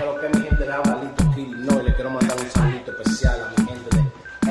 [0.00, 1.24] Pero que mi gente de Abalito
[1.58, 4.00] no, y le quiero mandar un saludito especial a mi gente de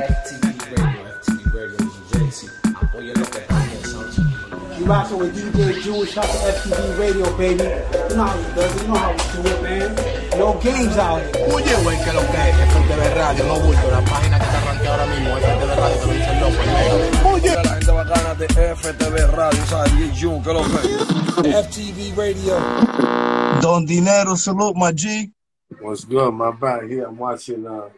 [0.06, 2.50] FTV Radio, FTV Radio New Jersey.
[2.80, 3.60] Apoyen lo que están
[4.78, 7.64] You rockin' with DJ Jewish, shout to FTV Radio, baby.
[7.66, 9.96] You know how we do it, you know how we do it, man.
[10.38, 11.52] No games out here.
[11.52, 14.88] Oye, güey, que lo que es FTV Radio, no bulto, la página que te arranque
[14.88, 19.28] ahora mismo, FTV Radio, te lo dice el loco, Oye, la gente bacana de FTV
[19.36, 19.98] Radio, ¿sabes?
[19.98, 20.62] DJ que lo
[21.42, 23.60] que FTV Radio.
[23.62, 25.34] Don Dinero, salute, my G.
[25.78, 26.90] What's good, my bad?
[26.90, 27.90] Here I'm watching uh,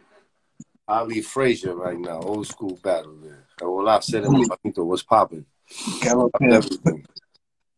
[0.86, 3.46] Ali Frazier right now, old school battle there.
[3.60, 5.46] Hola, said what's popping?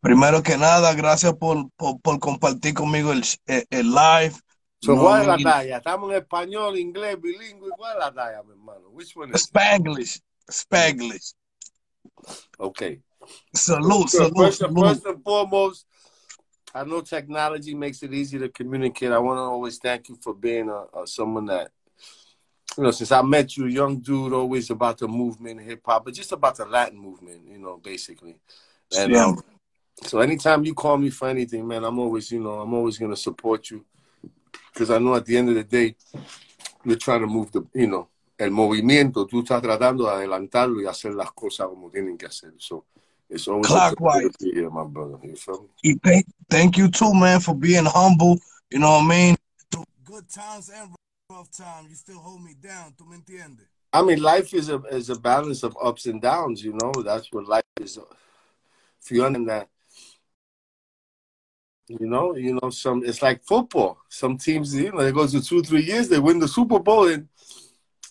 [0.01, 4.35] Primero que nada, gracias por, por, por compartir conmigo el, el, live.
[4.81, 5.77] So, ¿Cuál es la talla?
[5.77, 7.71] Estamos en español, inglés, bilingüe.
[7.75, 8.89] ¿Cuál es la talla, mi hermano?
[8.91, 10.21] Which one is Spanglish.
[10.47, 11.33] Spanglish.
[12.59, 13.01] Okay.
[13.53, 15.87] Salute, salute, first, first and foremost,
[16.75, 19.13] I know technology makes it easy to communicate.
[19.13, 21.71] I want to always thank you for being a, a, someone that,
[22.77, 26.13] you know, since I met you, young dude, always about the movement, hip hop, but
[26.13, 28.35] just about the Latin movement, you know, basically.
[28.97, 29.23] And yeah.
[29.23, 29.41] um,
[30.03, 33.11] so anytime you call me for anything, man, I'm always, you know, I'm always going
[33.11, 33.85] to support you
[34.73, 35.95] because I know at the end of the day,
[36.83, 40.87] you're trying to move the, you know, el movimiento, tú estás tratando de adelantarlo y
[40.87, 42.53] hacer las cosas como tienen que hacer.
[42.57, 42.85] So,
[43.29, 44.31] it's always clockwise.
[44.39, 45.17] Yeah, my brother.
[45.23, 45.99] You feel me?
[46.03, 48.37] Thank, thank you too, man, for being humble.
[48.69, 49.35] You know what I mean?
[49.71, 50.95] Through good times and
[51.29, 52.93] rough times, you still hold me down.
[52.97, 53.67] ¿Tú me entiendes?
[53.93, 56.63] I mean, life is a is a balance of ups and downs.
[56.63, 57.97] You know, that's what life is.
[59.01, 59.69] If you understand that,
[61.87, 63.99] you know, you know, some it's like football.
[64.09, 67.07] Some teams, you know, they go to two, three years, they win the Super Bowl,
[67.07, 67.27] and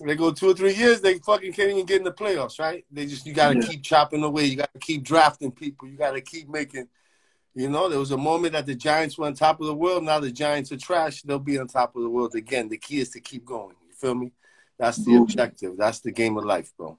[0.01, 2.85] they go two or three years, they fucking can't even get in the playoffs, right?
[2.91, 3.67] They just you gotta yeah.
[3.67, 4.45] keep chopping away.
[4.47, 5.89] You gotta keep drafting people.
[5.89, 6.89] You gotta keep making.
[7.55, 10.03] You know, there was a moment that the Giants were on top of the world.
[10.03, 11.23] Now the Giants are trash.
[11.23, 12.69] They'll be on top of the world again.
[12.69, 13.77] The key is to keep going.
[13.87, 14.33] You feel me?
[14.79, 15.23] That's the mm-hmm.
[15.23, 15.77] objective.
[15.77, 16.99] That's the game of life, bro.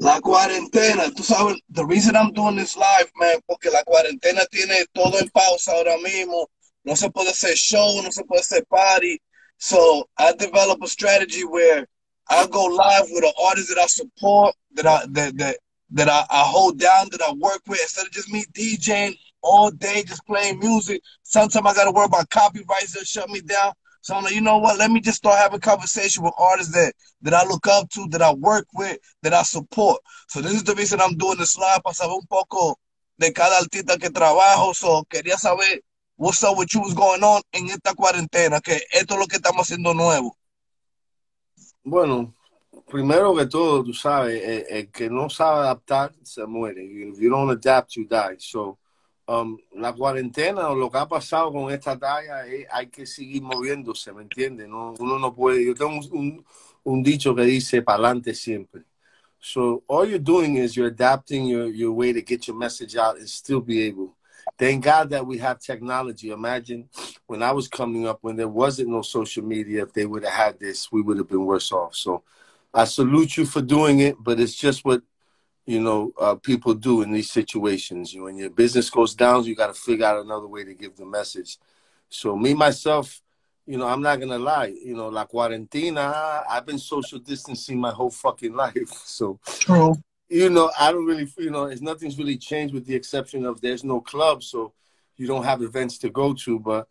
[0.00, 4.84] La cuarentena, tú sabes, the reason I'm doing this live, man, porque la cuarentena tiene
[4.92, 6.48] todo en pausa ahora mismo.
[6.84, 9.20] No se puede hacer show, no se puede hacer party.
[9.58, 11.86] So I developed a strategy where
[12.28, 15.58] I go live with an artist that I support, that I that that
[15.90, 19.70] that I, I hold down, that I work with, instead of just me DJing all
[19.70, 21.02] day, just playing music.
[21.22, 23.72] Sometimes I gotta worry about copyrights that shut me down.
[24.00, 24.78] So I'm like, you know what?
[24.78, 28.22] Let me just start having conversation with artists that that I look up to, that
[28.22, 30.00] I work with, that I support.
[30.28, 32.76] So this is the reason I'm doing this live para saber un poco
[33.18, 34.74] de cada artista que trabajo.
[34.74, 35.80] So quería saber
[36.16, 39.36] what's up with you, what's going on en esta cuarentena, que esto es lo que
[39.36, 40.36] estamos haciendo nuevo.
[41.88, 42.34] Bueno,
[42.90, 46.82] primero que todo, tú sabes, el, que no sabe adaptar se muere.
[46.82, 48.34] If you don't adapt, you die.
[48.38, 48.76] So,
[49.28, 53.40] um, la cuarentena o lo que ha pasado con esta talla, es, hay que seguir
[53.40, 54.68] moviéndose, ¿me entiendes?
[54.68, 55.64] No, uno no puede.
[55.64, 56.44] Yo tengo un,
[56.82, 58.82] un dicho que dice, para siempre.
[59.38, 63.16] So, all you're doing is you're adapting your, your way to get your message out
[63.16, 64.15] and still be able
[64.58, 66.30] thank God that we have technology.
[66.30, 66.88] Imagine
[67.26, 70.32] when I was coming up, when there wasn't no social media, if they would have
[70.32, 71.94] had this, we would have been worse off.
[71.94, 72.22] So
[72.72, 75.02] I salute you for doing it, but it's just what
[75.64, 78.14] you know uh, people do in these situations.
[78.14, 80.96] You, when your business goes down, you got to figure out another way to give
[80.96, 81.58] the message.
[82.08, 83.20] So me myself,
[83.66, 84.74] you know, I'm not gonna lie.
[84.82, 86.44] You know, la cuarentena.
[86.48, 88.74] I've been social distancing my whole fucking life.
[89.06, 89.96] So true
[90.28, 93.60] you know, I don't really, you know, it's nothing's really changed with the exception of
[93.60, 94.72] there's no club, so
[95.16, 96.58] you don't have events to go to.
[96.58, 96.88] But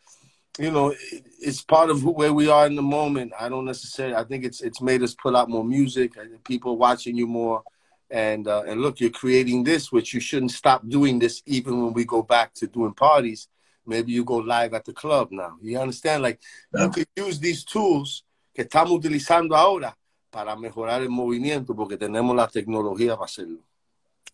[0.57, 3.33] you know, it, it's part of who, where we are in the moment.
[3.39, 4.15] I don't necessarily.
[4.15, 6.13] I think it's it's made us put out more music.
[6.45, 7.63] People watching you more,
[8.09, 11.93] and uh, and look, you're creating this, which you shouldn't stop doing this even when
[11.93, 13.47] we go back to doing parties.
[13.85, 15.57] Maybe you go live at the club now.
[15.61, 16.23] You understand?
[16.23, 16.39] Like
[16.73, 16.85] yeah.
[16.85, 18.23] you could use these tools
[18.55, 19.95] que estamos utilizando ahora
[20.35, 23.59] para mejorar el movimiento porque tenemos la tecnología para hacerlo.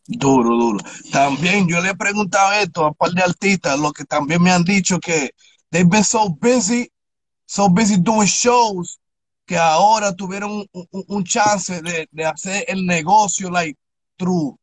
[0.08, 0.80] Duro, duro.
[1.12, 4.52] También yo le he preguntado esto a un par de artistas, lo que también me
[4.52, 5.30] han dicho que
[5.70, 6.92] they've been so busy,
[7.46, 9.00] so busy doing shows,
[9.46, 13.78] que ahora tuvieron un, chance de, de, hacer el negocio, like,
[14.18, 14.58] through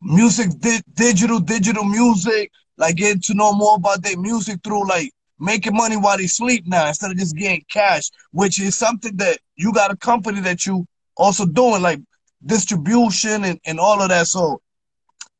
[0.00, 5.10] music, di digital, digital music, like, get to know more about their music through, like,
[5.38, 9.38] making money while they sleep now instead of just getting cash, which is something that
[9.56, 10.86] you got a company that you
[11.16, 12.00] also doing like
[12.44, 14.26] distribution and, and all of that.
[14.26, 14.60] So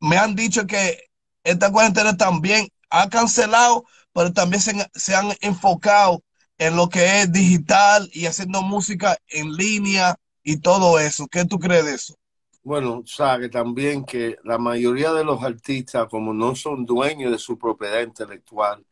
[0.01, 0.99] me han dicho que
[1.45, 6.23] esta cuarentena también ha cancelado, pero también se, se han enfocado
[6.59, 11.27] en lo que es digital y haciendo música en línea y todo eso.
[11.27, 12.15] ¿Qué tú crees de eso?
[12.63, 17.59] Bueno, sabe también que la mayoría de los artistas, como no son dueños de su
[17.59, 18.85] propiedad intelectual,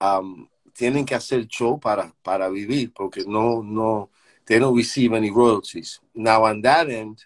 [0.00, 4.10] um, tienen que hacer show para, para vivir, porque no, no,
[4.46, 6.00] they don't receive any royalties.
[6.14, 7.22] Now, on that end,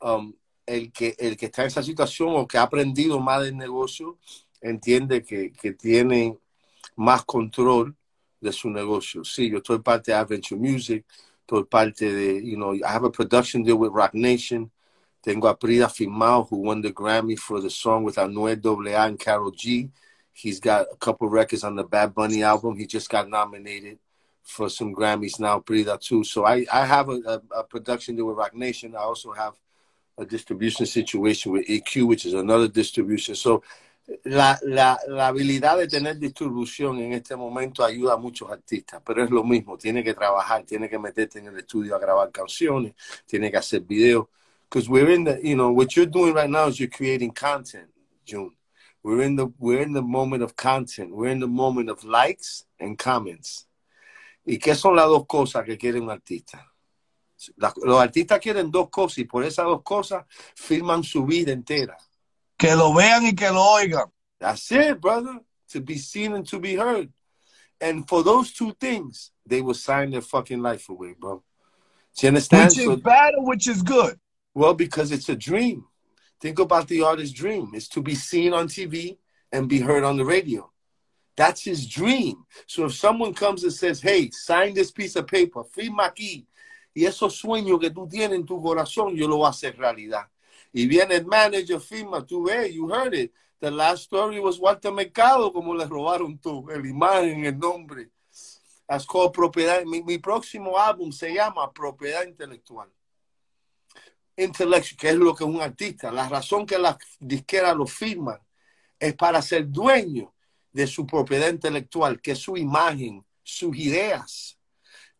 [0.00, 0.34] um,
[0.66, 4.18] el, que, el que está en esa situación o que ha aprendido más del negocio,
[4.60, 6.38] entiende que, que tiene
[6.96, 7.94] más control
[8.40, 9.24] de su negocio.
[9.24, 11.04] Sí, yo estoy parte de Adventure Music,
[11.40, 14.70] estoy parte de, you know, I have a production deal with Rock Nation.
[15.22, 19.18] Tengo a Prida Firmao, who won the Grammy for the song with Anuel AA and
[19.18, 19.90] Carol G.
[20.40, 22.76] He's got a couple records on the Bad Bunny album.
[22.76, 23.98] He just got nominated
[24.42, 26.24] for some Grammys now, Prida too.
[26.24, 28.94] So I, I have a, a, a production deal with Roc Nation.
[28.94, 29.54] I also have
[30.18, 33.34] a distribution situation with EQ, which is another distribution.
[33.34, 33.62] So
[34.24, 39.22] la, la, la, habilidad de tener distribución en este momento ayuda a muchos artistas, pero
[39.22, 42.94] es lo mismo, tiene que trabajar, tiene que meterte en el estudio a grabar canciones,
[43.26, 44.26] tiene que hacer videos.
[44.68, 47.88] Because we're in the, you know, what you're doing right now is you're creating content,
[48.24, 48.52] June.
[49.02, 51.14] We're in the we're in the moment of content.
[51.14, 53.66] We're in the moment of likes and comments.
[54.46, 56.66] ¿Y qué son las dos cosas que quiere un artista?
[57.56, 60.24] los artistas quieren dos cosas y por esas dos cosas
[60.54, 61.96] firman su vida entera.
[62.56, 64.10] Que lo vean y que lo oigan.
[64.38, 65.40] That's it, brother.
[65.70, 67.10] To be seen and to be heard.
[67.80, 71.42] And for those two things, they will sign their fucking life away, bro.
[72.16, 72.70] Do you understand?
[72.70, 74.18] Which is so, bad or which is good?
[74.52, 75.84] Well, because it's a dream.
[76.40, 77.70] Think about the artist's dream.
[77.74, 79.18] It's to be seen on TV
[79.52, 80.70] and be heard on the radio.
[81.36, 82.44] That's his dream.
[82.66, 86.46] So if someone comes and says, hey, sign this piece of paper, firma aquí,
[86.94, 90.26] y esos sueños que tú tienes en tu corazón, yo lo voy a hacer realidad.
[90.72, 93.32] Y viene el manager, firma, tú ves, you heard it.
[93.60, 98.08] The last story was Walter Mercado, como le robaron tú, el imagen, el nombre.
[98.88, 99.84] As called propiedad.
[99.84, 102.88] Mi, mi, próximo álbum se llama Propiedad Intelectual.
[104.42, 106.10] Intellectual, que es lo que es un artista.
[106.10, 108.38] La razón que las disqueras lo firman
[108.98, 110.32] es para ser dueño
[110.72, 114.58] de su propiedad intelectual, que es su imagen, sus ideas.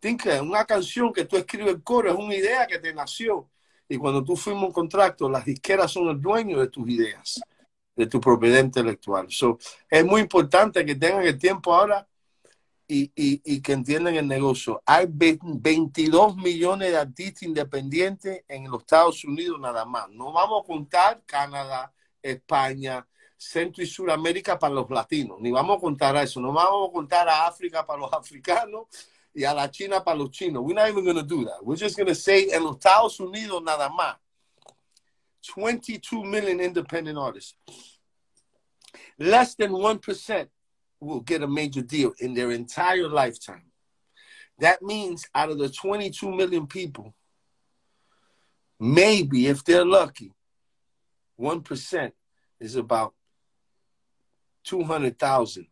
[0.00, 3.50] que una canción que tú escribes el coro es una idea que te nació.
[3.88, 7.40] Y cuando tú firmas un contrato, las disqueras son el dueño de tus ideas,
[7.96, 9.26] de tu propiedad intelectual.
[9.30, 9.58] So,
[9.90, 12.06] es muy importante que tengan el tiempo ahora
[12.90, 14.82] y, y, y que entiendan el negocio.
[14.84, 20.08] Hay 22 millones de artistas independientes en los Estados Unidos nada más.
[20.08, 23.06] No vamos a contar Canadá, España,
[23.36, 26.92] Centro y Suramérica para los latinos, ni vamos a contar a eso, no vamos a
[26.92, 28.88] contar a África para los africanos
[29.32, 30.60] y a la China para los chinos.
[30.64, 31.62] We're not even going to do that.
[31.62, 34.16] We're just going to say en los Estados Unidos nada más.
[35.54, 37.54] 22 million independent artists.
[39.16, 40.48] Less than 1%
[41.00, 43.64] will get a major deal in their entire lifetime.
[44.58, 47.14] That means out of the 22 million people,
[48.78, 50.32] maybe if they're lucky,
[51.40, 52.12] 1%
[52.60, 53.14] is about
[54.64, 55.66] 200,000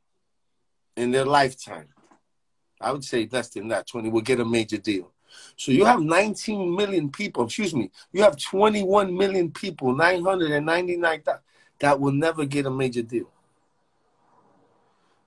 [0.96, 1.88] in their lifetime.
[2.80, 5.12] I would say less than that, 20 will get a major deal.
[5.56, 11.40] So you have 19 million people, excuse me, you have 21 million people, 999,000
[11.80, 13.30] that will never get a major deal.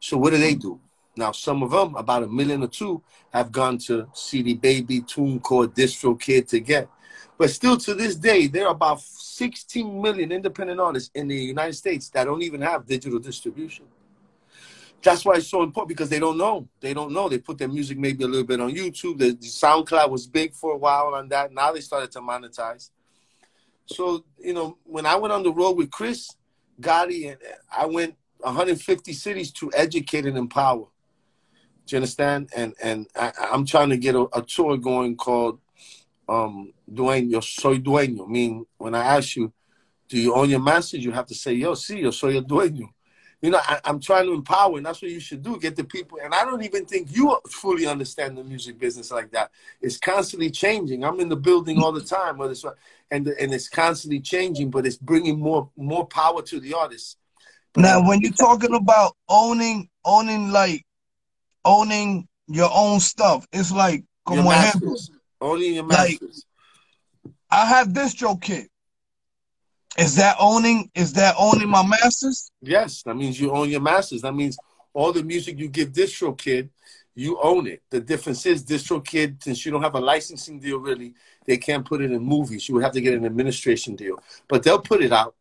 [0.01, 0.81] So what do they do?
[1.15, 5.67] Now, some of them, about a million or two, have gone to CD Baby, TuneCore,
[5.67, 6.89] DistroKid to get.
[7.37, 11.73] But still to this day, there are about 16 million independent artists in the United
[11.73, 13.85] States that don't even have digital distribution.
[15.03, 16.67] That's why it's so important because they don't know.
[16.79, 17.29] They don't know.
[17.29, 19.19] They put their music maybe a little bit on YouTube.
[19.19, 21.53] The, the SoundCloud was big for a while on that.
[21.53, 22.89] Now they started to monetize.
[23.85, 26.35] So, you know, when I went on the road with Chris
[26.79, 27.37] Gotti, and
[27.75, 30.85] I went 150 cities to educate and empower.
[31.85, 32.49] Do you understand?
[32.55, 35.59] And and I, am trying to get a, a, tour going called
[36.29, 38.27] um, Dueño, Soy Dueño.
[38.27, 39.51] I mean, when I ask you,
[40.07, 41.03] do you own your masters?
[41.03, 42.89] You have to say, yo, sí, yo soy el dueño
[43.41, 45.59] you know, I, am trying to empower, and that's what you should do.
[45.59, 49.31] Get the people, and I don't even think you fully understand the music business like
[49.31, 49.49] that.
[49.81, 51.03] It's constantly changing.
[51.03, 52.63] I'm in the building all the time, whether it's
[53.09, 57.17] and and it's constantly changing, but it's bringing more more power to the artists.
[57.75, 60.85] Now, when you're talking about owning, owning like
[61.63, 65.09] owning your own stuff, it's like como your ejemplo,
[65.39, 66.45] owning your masters.
[67.23, 68.67] Like, I have this DistroKid.
[69.97, 70.89] Is that owning?
[70.95, 72.51] Is that owning my masters?
[72.61, 74.21] Yes, that means you own your masters.
[74.21, 74.57] That means
[74.93, 76.69] all the music you give DistroKid,
[77.15, 77.81] you own it.
[77.89, 81.13] The difference is DistroKid, since you don't have a licensing deal, really,
[81.45, 82.67] they can't put it in movies.
[82.67, 85.35] You would have to get an administration deal, but they'll put it out.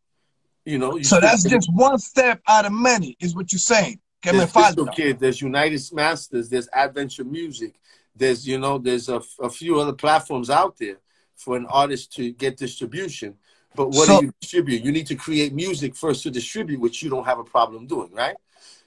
[0.65, 0.97] You know.
[0.97, 3.99] You so that's just one step out of many, is what you're saying.
[4.23, 7.79] There's DistroKid, there's United Masters, there's Adventure Music,
[8.15, 10.97] there's you know, there's a, a few other platforms out there
[11.35, 13.35] for an artist to get distribution.
[13.75, 14.83] But what so, do you distribute?
[14.83, 18.11] You need to create music first to distribute, which you don't have a problem doing,
[18.13, 18.35] right?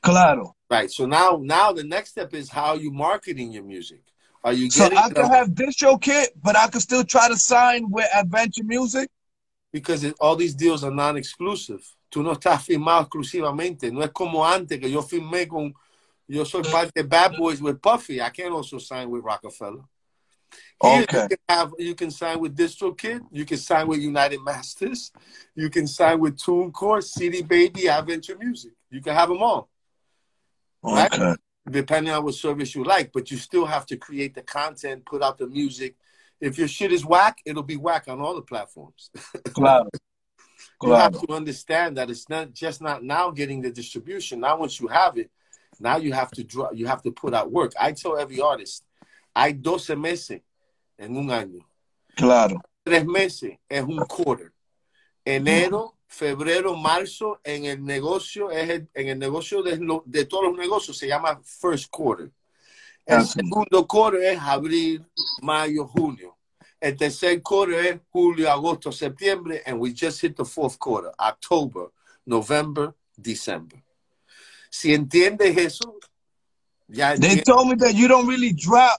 [0.02, 0.54] Claro.
[0.70, 0.90] Right.
[0.90, 4.02] So now, now the next step is how are you marketing your music?
[4.44, 7.90] Are you So getting I could have kit, but I could still try to sign
[7.90, 9.08] with Adventure Music.
[9.74, 11.82] Because it- all these deals are non-exclusive.
[12.08, 13.90] Tú no estás firmado exclusivamente.
[13.90, 15.74] No es como antes que yo firmé con,
[16.28, 18.20] yo soy parte de Bad Boys with Puffy.
[18.20, 19.82] I can also sign with Rockefeller.
[20.80, 21.22] Here, Okay.
[21.22, 25.10] you can have you can sign with DistroKid, you can sign with United Masters,
[25.56, 28.72] you can sign with TuneCore, CD Baby, Adventure Music.
[28.90, 29.68] You can have them all.
[30.84, 31.34] Okay.
[31.68, 33.10] depending on what service you like.
[33.10, 35.96] But you still have to create the content, put out the music.
[36.40, 39.10] If your shit is whack, it'll be whack on all the platforms.
[39.54, 39.88] Claro.
[40.82, 44.40] you have to understand that it's not just not now getting the distribution.
[44.40, 45.30] Now, once you have it,
[45.80, 47.72] now you have to draw, you have to put out work.
[47.80, 48.84] I tell every artist,
[49.34, 50.40] hay 12 meses
[50.98, 51.60] en un año.
[52.16, 52.60] Claro.
[52.84, 54.52] Tres meses es un quarter.
[55.24, 60.58] Enero, febrero, marzo, en el negocio, es el- en el negocio de, de todos los
[60.58, 62.30] negocios se llama first quarter.
[63.06, 65.04] El segundo quarter es abril,
[65.42, 66.36] mayo, junio.
[66.80, 71.88] El tercer quarter es julio, agosto, septiembre, and we just hit the fourth quarter, October,
[72.26, 73.76] November, December.
[74.70, 75.98] Si entiendes eso,
[76.88, 77.44] ya They entiendes.
[77.44, 78.98] told me that you don't really drop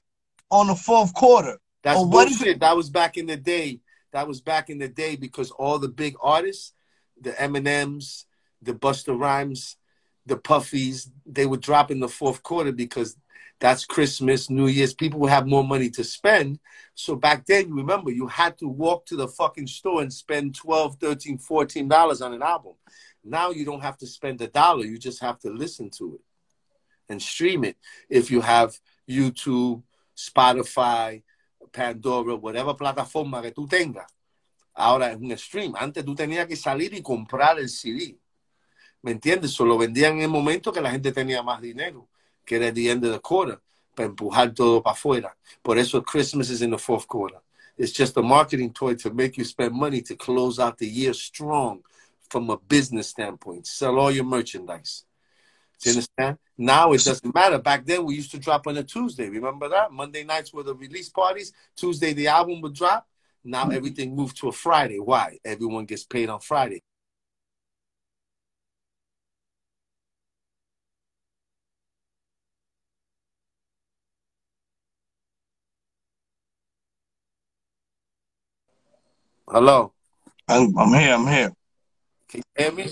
[0.50, 1.60] on the fourth quarter.
[1.84, 2.60] That's Oh, what is bullshit.
[2.60, 3.82] That was back in the day.
[4.12, 6.74] That was back in the day because all the big artists,
[7.20, 8.26] the Eminems,
[8.62, 9.78] the Busta Rhymes,
[10.26, 13.16] the Puffies, they would drop in the fourth quarter because
[13.60, 14.94] that's Christmas, New Year's.
[14.94, 16.60] People would have more money to spend.
[16.94, 20.56] So back then, you remember, you had to walk to the fucking store and spend
[20.56, 22.74] 12 13 $14 on an album.
[23.24, 24.86] Now you don't have to spend a dollar.
[24.86, 26.22] You just have to listen to it
[27.10, 27.78] and stream it
[28.10, 28.78] if you have
[29.10, 29.84] YouTube,
[30.16, 31.24] Spotify,
[31.72, 34.08] Pandora, whatever plataforma que tú tengas.
[34.74, 35.74] Ahora es un stream.
[35.78, 38.20] Antes tú tenías que salir y comprar el CD.
[39.02, 39.52] ¿Me entiendes?
[39.52, 42.10] Solo vendían en el momento que la gente tenía más dinero,
[42.46, 43.60] que era the end of the quarter,
[43.96, 45.32] para empujar todo para afuera.
[45.64, 47.38] Por eso Christmas is in the fourth quarter.
[47.78, 51.14] It's just a marketing toy to make you spend money to close out the year
[51.14, 51.82] strong
[52.30, 53.68] from a business standpoint.
[53.68, 55.04] Sell all your merchandise.
[55.82, 56.38] Do you understand?
[56.58, 57.60] Now it doesn't matter.
[57.60, 59.28] Back then we used to drop on a Tuesday.
[59.28, 59.92] Remember that?
[59.92, 61.52] Monday nights were the release parties.
[61.76, 63.08] Tuesday the album would drop.
[63.44, 65.00] Now everything moved to a Friday.
[65.00, 65.38] Why?
[65.44, 66.82] Everyone gets paid on Friday.
[79.48, 79.94] Hello.
[80.48, 81.14] I'm, I'm here.
[81.14, 81.54] I'm here.
[82.28, 82.92] Can you hear me?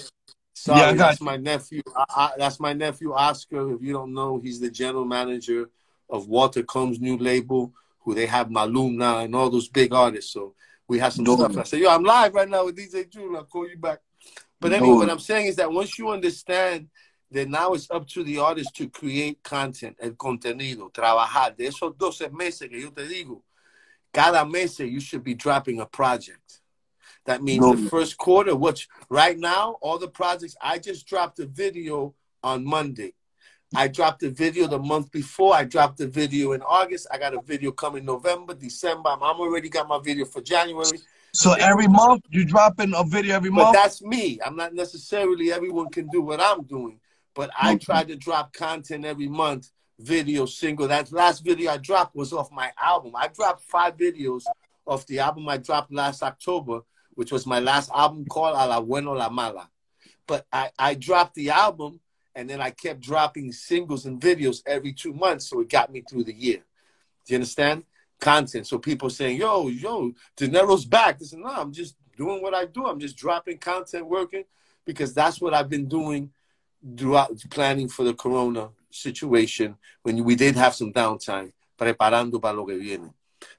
[0.53, 1.81] Sorry, Yeah, I got that's my nephew.
[1.95, 3.74] I, I, that's my nephew Oscar.
[3.74, 5.72] If you don't know, he's the general manager
[6.10, 10.31] of Walter Kolm's new label, who they have Maluma now and all those big artists.
[10.31, 10.53] So
[10.88, 11.39] we have some Dope.
[11.39, 11.57] stuff.
[11.57, 13.36] I said, yo, I'm live right now with DJ June.
[13.36, 14.01] I'll call you back.
[14.60, 15.00] But anyway, Dope.
[15.00, 16.88] what I'm saying is that once you understand
[17.31, 21.55] that now it's up to the artist to create content, el contenido, trabajar.
[21.57, 23.41] De esos 12 meses que yo te digo,
[24.13, 26.62] cada mes you should be dropping a project.
[27.25, 31.46] That means the first quarter, which right now, all the projects, I just dropped a
[31.46, 33.13] video on Monday.
[33.75, 35.55] I dropped a video the month before.
[35.55, 37.08] I dropped a video in August.
[37.12, 39.10] I got a video coming November, December.
[39.10, 41.00] I'm, I'm already got my video for January.
[41.34, 43.74] So every month you dropping a video every month.
[43.74, 44.39] But that's me.
[44.46, 47.00] I'm not necessarily everyone can do what I'm doing,
[47.34, 50.88] but I try to drop content every month, video, single.
[50.88, 53.13] That last video I dropped was off my album.
[53.15, 54.43] I dropped five videos
[54.85, 56.81] off the album I dropped last October,
[57.13, 59.69] which was my last album called A La Bueno La Mala.
[60.27, 62.00] But I, I dropped the album
[62.35, 66.01] and then I kept dropping singles and videos every two months, so it got me
[66.01, 66.63] through the year.
[67.25, 67.83] Do you understand?
[68.19, 68.65] Content.
[68.65, 71.19] So people saying, yo, yo, Dinero's back.
[71.19, 72.85] They said, no, I'm just doing what I do.
[72.88, 74.45] I'm just dropping content, working,
[74.85, 76.31] because that's what I've been doing
[76.97, 82.65] throughout planning for the corona situation when we did have some downtime, preparando para lo
[82.65, 83.13] que viene.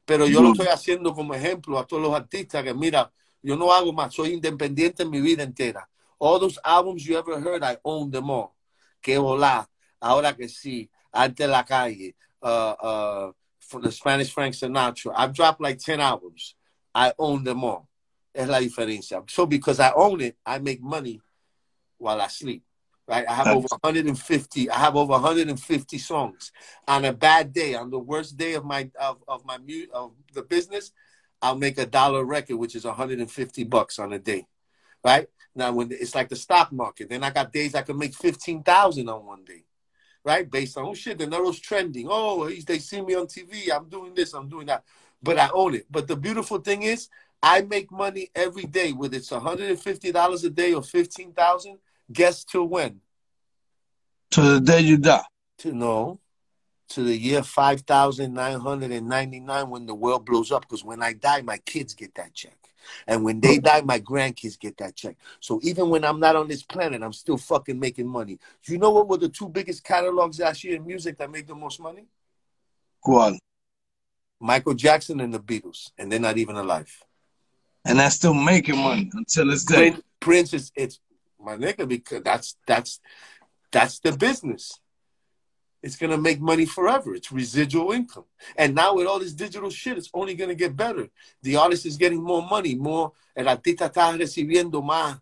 [0.06, 3.12] Pero yo lo estoy haciendo como ejemplo a todos los artistas que, mira,
[3.42, 5.88] yo no hago más, soy independiente en mi vida entera.
[6.18, 8.54] All those albums you ever heard, I own them all.
[9.02, 9.68] Que hola,
[10.00, 15.12] ahora que sí, Ante la calle, uh, uh, from the Spanish Frank Sinatra.
[15.16, 16.54] I've dropped like 10 albums.
[16.94, 17.88] I own them all.
[18.34, 19.22] Es la diferencia.
[19.30, 21.20] So because I own it, I make money
[21.98, 22.62] while I sleep.
[23.06, 23.28] Right?
[23.28, 24.70] I have over 150.
[24.70, 26.52] I have over 150 songs.
[26.88, 30.12] On a bad day, on the worst day of my of, of my mu- of
[30.32, 30.92] the business,
[31.42, 34.46] I'll make a dollar record, which is 150 bucks on a day.
[35.04, 35.28] Right?
[35.54, 39.08] Now when it's like the stock market, then I got days I can make 15,000
[39.08, 39.64] on one day.
[40.24, 40.50] Right?
[40.50, 42.06] Based on oh shit, the Nero's trending.
[42.10, 43.70] Oh, they see me on TV.
[43.70, 44.84] I'm doing this, I'm doing that.
[45.22, 45.86] But I own it.
[45.90, 47.08] But the beautiful thing is
[47.42, 51.78] I make money every day, whether it's $150 a day or 15,000.
[52.12, 53.00] Guess till when?
[54.32, 55.24] To the day you die.
[55.58, 56.18] To no,
[56.88, 60.62] to the year 5999 when the world blows up.
[60.62, 62.58] Because when I die, my kids get that check.
[63.06, 65.16] And when they die, my grandkids get that check.
[65.40, 68.38] So even when I'm not on this planet, I'm still fucking making money.
[68.64, 71.54] You know what were the two biggest catalogs last year in music that made the
[71.54, 72.06] most money?
[73.04, 73.38] Go on.
[74.40, 76.92] Michael Jackson and the Beatles, and they're not even alive.
[77.86, 79.92] And that's still making money until it's dead.
[79.92, 81.00] Prince, Prince is it's
[81.44, 83.00] my nigga because that's that's
[83.70, 84.80] that's the business.
[85.82, 87.14] It's gonna make money forever.
[87.14, 88.24] It's residual income.
[88.56, 91.08] And now with all this digital shit, it's only gonna get better.
[91.42, 93.12] The artist is getting more money, more.
[93.36, 95.20] El artista está recibiendo más,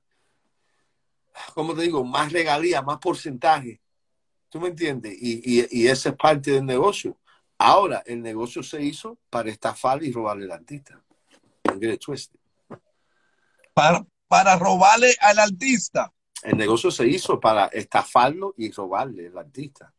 [1.55, 2.05] ¿cómo te digo?
[2.05, 3.81] Más regalía, más porcentaje.
[4.49, 5.14] ¿Tú me entiendes?
[5.21, 7.17] Y, y, y esa es parte del negocio.
[7.59, 11.02] Ahora, el negocio se hizo para estafar y robarle al artista.
[13.73, 16.11] Para, para robarle al artista.
[16.43, 19.93] El negocio se hizo para estafarlo y robarle al artista.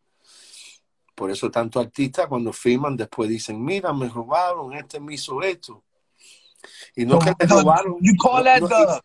[1.14, 5.84] Por eso tanto artistas cuando firman después dicen, mira, me robaron, este me hizo esto.
[6.96, 7.98] Y no so, que me robaron.
[8.02, 9.02] You call that no, the,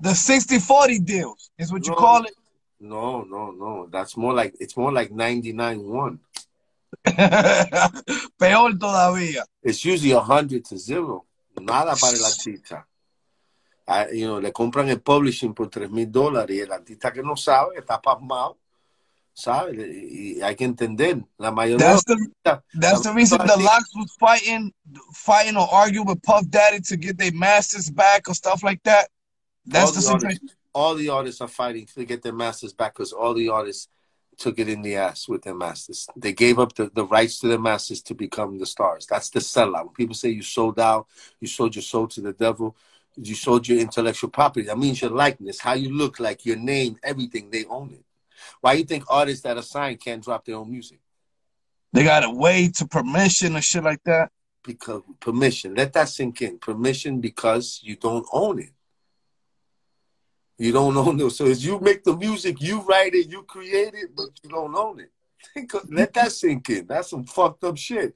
[0.00, 2.34] the 60-40 deals, is what no, you call it?
[2.78, 3.88] No, no, no.
[3.90, 6.18] That's more like, it's more like 99-1.
[8.38, 9.44] Peor todavía.
[9.62, 11.24] It's usually 100 to 0.
[11.58, 12.86] Nada para el artista.
[13.88, 17.22] I, you know, le compran el publishing por 3 mil dólares y el artista que
[17.22, 18.58] no sabe está pasmado
[19.38, 19.78] ¿sabes?
[19.78, 24.72] Y hay que entender, la mayoría That's the, that's the reason the LOX was fighting,
[25.14, 29.08] fighting or arguing with Puff Daddy to get their masters back or stuff like that.
[29.64, 30.50] That's the, the situation.
[30.74, 33.88] all the artists are fighting to get their masters back because all the artists
[34.38, 36.08] took it in the ass with their masters.
[36.16, 39.06] They gave up the, the rights to their masters to become the stars.
[39.06, 39.86] That's the sellout.
[39.86, 41.06] When people say you sold out,
[41.40, 42.76] you sold your soul to the devil,
[43.22, 44.66] you sold your intellectual property.
[44.66, 48.04] That means your likeness, how you look like, your name, everything, they own it.
[48.60, 51.00] Why you think artists that are signed can't drop their own music?
[51.92, 54.30] They got to wait to permission or shit like that.
[54.62, 56.58] Because permission, let that sink in.
[56.58, 58.72] Permission because you don't own it.
[60.58, 61.30] You don't own it.
[61.30, 64.74] So as you make the music, you write it, you create it, but you don't
[64.74, 65.70] own it.
[65.90, 66.86] let that sink in.
[66.86, 68.14] That's some fucked up shit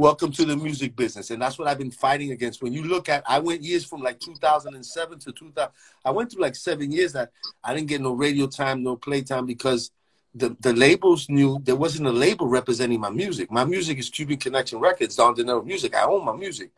[0.00, 1.30] welcome to the music business.
[1.30, 2.62] And that's what I've been fighting against.
[2.62, 5.70] When you look at, I went years from like 2007 to 2000.
[6.06, 7.32] I went through like seven years that
[7.62, 9.90] I didn't get no radio time, no play time because
[10.34, 13.52] the, the labels knew there wasn't a label representing my music.
[13.52, 15.94] My music is Cuban Connection Records, Don Dinero Music.
[15.94, 16.70] I own my music.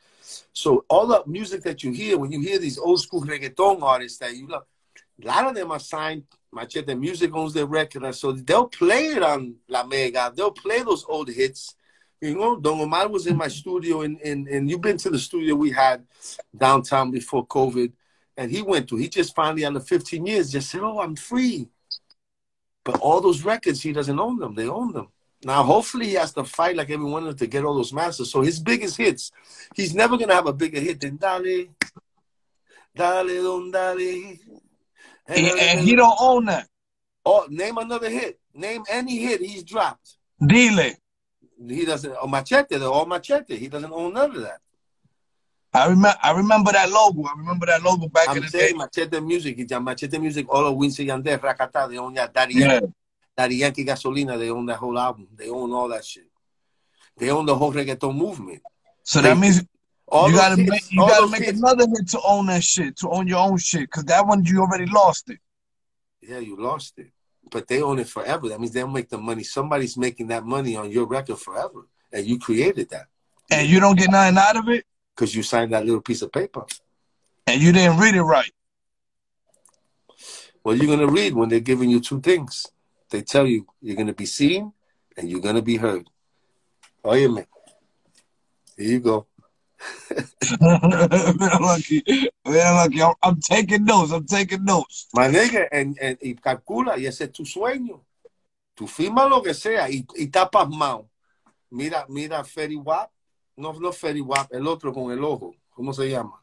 [0.52, 4.18] So all the music that you hear, when you hear these old school reggaeton artists
[4.18, 4.64] that you love,
[5.22, 6.24] a lot of them are signed.
[6.52, 10.32] Machete Music owns their record, so they'll play it on La Mega.
[10.34, 11.76] They'll play those old hits
[12.22, 15.18] you know, Don Omar was in my studio, and, and, and you've been to the
[15.18, 16.06] studio we had
[16.56, 17.92] downtown before COVID,
[18.36, 18.96] and he went to.
[18.96, 21.68] He just finally, after 15 years, just said, "Oh, I'm free."
[22.84, 24.54] But all those records, he doesn't own them.
[24.54, 25.08] They own them.
[25.44, 28.30] Now, hopefully, he has to fight like everyone to get all those masters.
[28.30, 29.32] So his biggest hits,
[29.74, 31.66] he's never gonna have a bigger hit than Dale,
[32.94, 34.36] Dale, Don Dale.
[35.26, 36.68] And, and he don't own that.
[37.26, 38.38] Oh, name another hit.
[38.54, 40.16] Name any hit he's dropped.
[40.44, 40.92] Dile.
[41.68, 42.14] He doesn't.
[42.20, 43.56] Oh, Machete, the all Machete.
[43.56, 44.60] He doesn't own none of that.
[45.74, 46.16] I remember.
[46.22, 47.24] I remember that logo.
[47.24, 48.76] I remember that logo back I'm in the saying, day.
[48.76, 49.58] Machete Music.
[49.58, 50.46] It's Machete Music.
[50.48, 51.88] All of Wisin Yandel, Rakata.
[51.88, 52.32] They own that.
[52.32, 52.80] Daddy, yeah.
[53.36, 54.38] Daddy Yankee Gasolina.
[54.38, 55.28] They own that whole album.
[55.34, 56.26] They own all that shit.
[57.16, 58.62] They own the whole reggaeton movement.
[59.02, 59.66] So they, that means you
[60.10, 61.58] gotta hits, make you gotta make hits.
[61.58, 64.60] another hit to own that shit, to own your own shit, because that one you
[64.60, 65.38] already lost it.
[66.20, 67.10] Yeah, you lost it
[67.52, 68.48] but they own it forever.
[68.48, 69.44] That means they'll make the money.
[69.44, 73.06] Somebody's making that money on your record forever, and you created that.
[73.50, 74.84] And you don't get nothing out of it
[75.14, 76.64] because you signed that little piece of paper,
[77.46, 78.50] and you didn't read it right.
[80.64, 82.66] Well, you're gonna read when they're giving you two things.
[83.10, 84.72] They tell you you're gonna be seen
[85.16, 86.08] and you're gonna be heard.
[87.04, 87.46] Oh yeah, man.
[88.76, 89.26] Here you go.
[91.60, 92.02] Lucky.
[92.44, 93.02] lucky.
[93.02, 94.12] I'm, I'm, taking notes.
[94.12, 95.08] I'm taking notes.
[95.14, 98.04] My nigga, and, and, y calcula, y ese es tu sueño.
[98.74, 101.08] Tú firma lo que sea y, y está pasmado.
[101.70, 103.10] Mira, mira Fetty Wap.
[103.56, 105.54] No, no Fetty Wap, el otro con el ojo.
[105.70, 106.42] ¿Cómo se llama?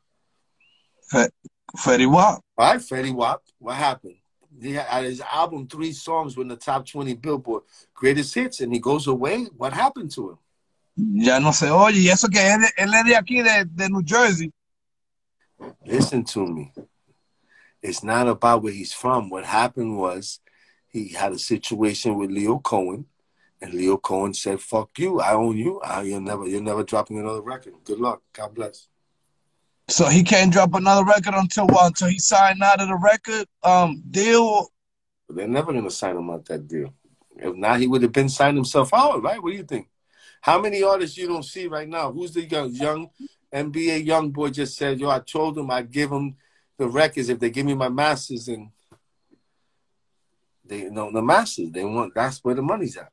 [1.07, 1.29] Fe,
[1.75, 2.41] Fetty Wap.
[2.57, 3.41] All right, Fetty Wap.
[3.59, 4.17] What happened?
[4.61, 8.73] He had his album, three songs were in the top 20 Billboard greatest hits, and
[8.73, 9.45] he goes away.
[9.57, 10.37] What happened to him?
[10.99, 11.99] Ya no se oye.
[12.01, 14.51] Y eso que él, él es de aquí, de, de New Jersey.
[15.85, 16.73] Listen to me.
[17.81, 19.29] It's not about where he's from.
[19.29, 20.39] What happened was
[20.89, 23.05] he had a situation with Lyor Cohen,
[23.61, 25.21] and Lyor Cohen said, "Fuck you!
[25.21, 25.79] I own you.
[25.81, 27.73] I, you're never, you're never dropping another record.
[27.85, 28.21] Good luck.
[28.33, 28.87] God bless."
[29.87, 31.87] So he can't drop another record until what?
[31.87, 34.67] Until he signed out of the record um, deal.
[35.29, 36.93] They're never gonna sign him out that deal.
[37.37, 39.41] If not, he would have been signed himself out, right?
[39.41, 39.87] What do you think?
[40.41, 42.11] How many artists you don't see right now?
[42.11, 43.09] Who's the young, young
[43.53, 46.35] NBA YoungBoy just said, yo, I told him I'd give him
[46.77, 48.69] the records if they give me my masters and
[50.65, 51.71] they you know the masters.
[51.71, 53.11] They want that's where the money's at.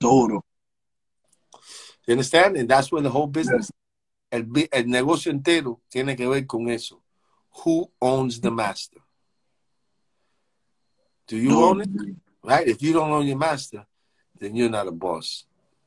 [0.00, 0.44] Duro.
[2.06, 2.56] You understand?
[2.56, 3.70] And that's where the whole business,
[4.32, 7.00] el, el negocio entero tiene que ver con eso.
[7.64, 8.98] Who owns the master?
[11.28, 11.68] Do you Duro.
[11.68, 12.16] own it?
[12.42, 12.66] Right?
[12.66, 13.86] If you don't own your master,
[14.38, 15.44] then you're not a boss.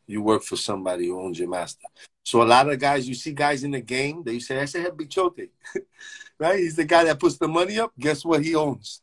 [0.07, 1.87] You work for somebody who owns your master.
[2.23, 4.85] So a lot of guys, you see guys in the game, they say, I say,
[4.85, 5.49] bichote.
[6.39, 6.59] right?
[6.59, 7.91] He's the guy that puts the money up.
[7.99, 9.01] Guess what he owns?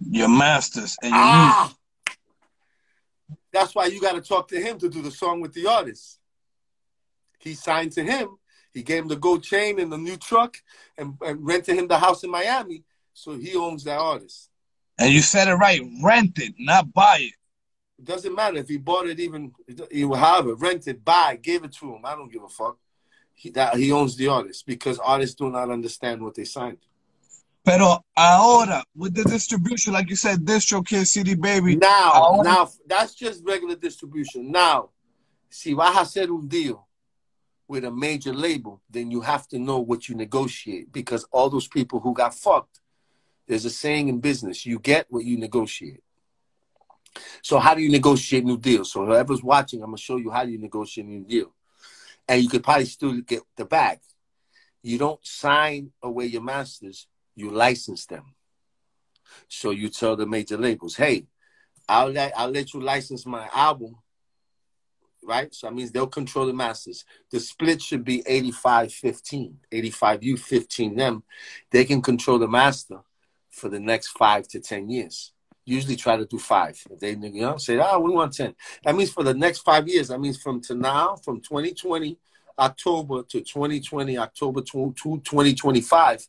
[0.00, 1.74] Your masters and your Ah!
[3.52, 6.20] That's why you got to talk to him to do the song with the artist.
[7.38, 8.36] He signed to him.
[8.72, 10.56] He gave him the gold chain and the new truck
[10.96, 12.84] and, and rented him the house in Miami.
[13.14, 14.47] So he owns that artist.
[14.98, 15.80] And you said it right.
[16.02, 17.34] Rent it, not buy it.
[17.98, 19.52] It doesn't matter if he bought it even,
[19.90, 22.02] he will have it, rented, buy, gave it to him.
[22.04, 22.78] I don't give a fuck.
[23.34, 26.78] He, that, he owns the artist because artists do not understand what they signed.
[27.64, 33.14] Pero ahora, with the distribution, like you said, DistroKid, CD Baby, Now, Ahora- now that's
[33.14, 34.50] just regular distribution.
[34.50, 34.90] Now,
[35.50, 36.86] si vas a hacer un deal
[37.66, 41.68] with a major label, then you have to know what you negotiate because all those
[41.68, 42.80] people who got fucked,
[43.48, 46.02] there's a saying in business: you get what you negotiate.
[47.42, 48.92] So, how do you negotiate new deals?
[48.92, 51.52] So, whoever's watching, I'm gonna show you how you negotiate a new deal,
[52.28, 54.00] and you could probably still get the bag.
[54.82, 58.34] You don't sign away your masters; you license them.
[59.48, 61.26] So you tell the major labels, "Hey,
[61.88, 63.96] I'll let I'll let you license my album."
[65.22, 65.52] Right?
[65.54, 67.04] So that means they'll control the masters.
[67.30, 69.56] The split should be 85-15.
[69.72, 71.22] 85 you, 15 them.
[71.70, 73.00] They can control the master
[73.58, 75.32] for the next five to ten years.
[75.64, 76.80] Usually try to do five.
[76.90, 78.54] If they you know say, oh, we want 10.
[78.84, 82.18] That means for the next five years, that means from to now, from 2020
[82.58, 86.26] October to 2020 October 2, 2025,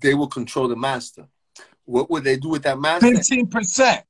[0.00, 1.26] they will control the master.
[1.84, 3.06] What would they do with that master?
[3.06, 4.02] 15%.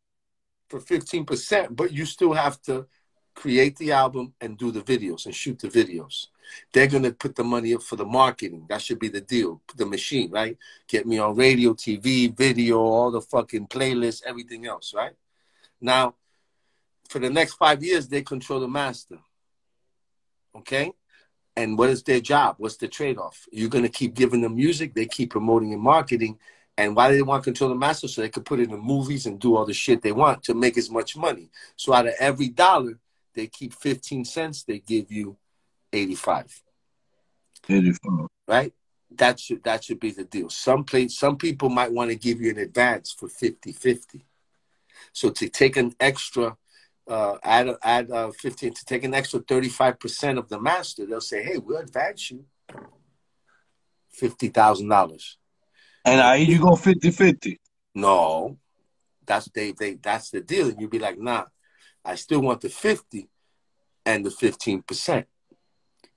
[0.68, 2.86] for 15%, but you still have to
[3.34, 6.26] create the album and do the videos and shoot the videos.
[6.72, 8.66] They're going to put the money up for the marketing.
[8.68, 9.62] That should be the deal.
[9.76, 10.56] The machine, right?
[10.88, 15.12] Get me on radio, TV, video, all the fucking playlists, everything else, right?
[15.80, 16.14] Now,
[17.08, 19.18] for the next five years, they control the master.
[20.56, 20.92] Okay?
[21.56, 22.56] And what is their job?
[22.58, 23.46] What's the trade off?
[23.52, 26.38] You're going to keep giving them music, they keep promoting and marketing.
[26.78, 28.08] And why do they want to control the master?
[28.08, 30.54] So they could put it in movies and do all the shit they want to
[30.54, 31.50] make as much money.
[31.76, 32.98] So out of every dollar,
[33.34, 35.36] they keep 15 cents, they give you
[35.92, 36.62] 85,
[37.68, 38.28] 85.
[38.48, 38.72] right?
[39.16, 40.48] That should that should be the deal.
[40.48, 44.22] Some place, some people might want to give you an advance for 50-50.
[45.12, 46.56] So to take an extra
[47.08, 51.42] uh, add add uh, 15 to take an extra 35% of the master, they'll say,
[51.42, 52.44] "Hey, we'll advance you
[54.20, 55.36] $50,000."
[56.04, 57.58] And ahí you go 50-50.
[57.94, 58.58] No,
[59.26, 60.68] that's they they that's the deal.
[60.68, 61.46] And you'd be like, nah,
[62.04, 63.28] I still want the 50
[64.04, 65.24] and the 15%.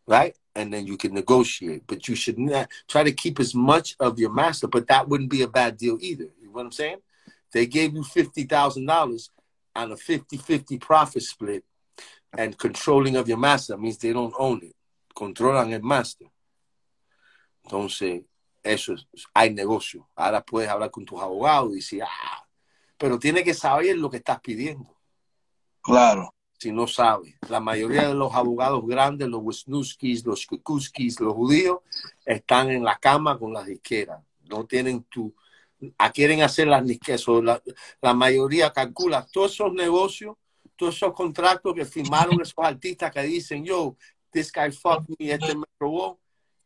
[0.07, 0.35] Right?
[0.55, 1.83] And then you can negotiate.
[1.87, 5.29] But you should not try to keep as much of your master, but that wouldn't
[5.29, 6.29] be a bad deal either.
[6.39, 6.97] You know what I'm saying?
[7.51, 9.29] They gave you fifty thousand dollars
[9.75, 11.63] on a 50-50 profit split
[12.37, 14.75] and controlling of your master means they don't own it.
[15.13, 16.27] Controlan el master.
[17.65, 18.23] Entonces,
[18.63, 20.07] eso es, hay negocio.
[20.15, 22.45] Ahora puedes hablar con tus abogados y decir, ah,
[22.97, 24.94] pero tiene que saber lo que estás pidiendo.
[25.85, 26.33] Claro.
[26.57, 31.79] Si no sabes, la mayoría de los abogados grandes, los Wisniewskis, los Kukuskis, los judíos,
[32.25, 34.19] están en la cama con las disqueras.
[34.49, 35.35] No tienen tu.
[36.11, 37.27] quieren hacer las disqueras.
[37.43, 37.61] La,
[38.01, 40.35] la mayoría calcula todos esos negocios,
[40.75, 43.95] todos esos contratos que firmaron esos artistas que dicen, yo,
[44.31, 46.17] this guy fucked me, este me robó.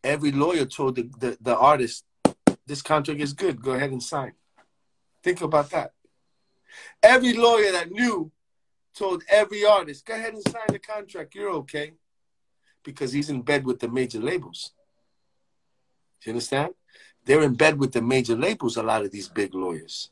[0.01, 2.05] Every lawyer told the, the artist,
[2.65, 4.33] this contract is good, go ahead and sign.
[5.21, 5.91] Think about that.
[7.03, 8.31] Every lawyer that knew
[8.95, 11.93] told every artist, go ahead and sign the contract, you're okay.
[12.83, 14.71] Because he's in bed with the major labels.
[16.21, 16.73] Do you understand?
[17.25, 20.09] They're in bed with the major labels, a lot of these big lawyers.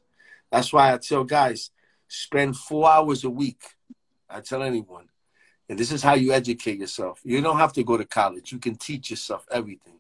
[0.51, 1.71] That's why I tell guys,
[2.07, 3.61] spend four hours a week.
[4.29, 5.09] I tell anyone.
[5.69, 7.19] And this is how you educate yourself.
[7.23, 8.51] You don't have to go to college.
[8.51, 9.99] You can teach yourself everything.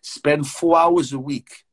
[0.00, 1.64] Spend four hours a week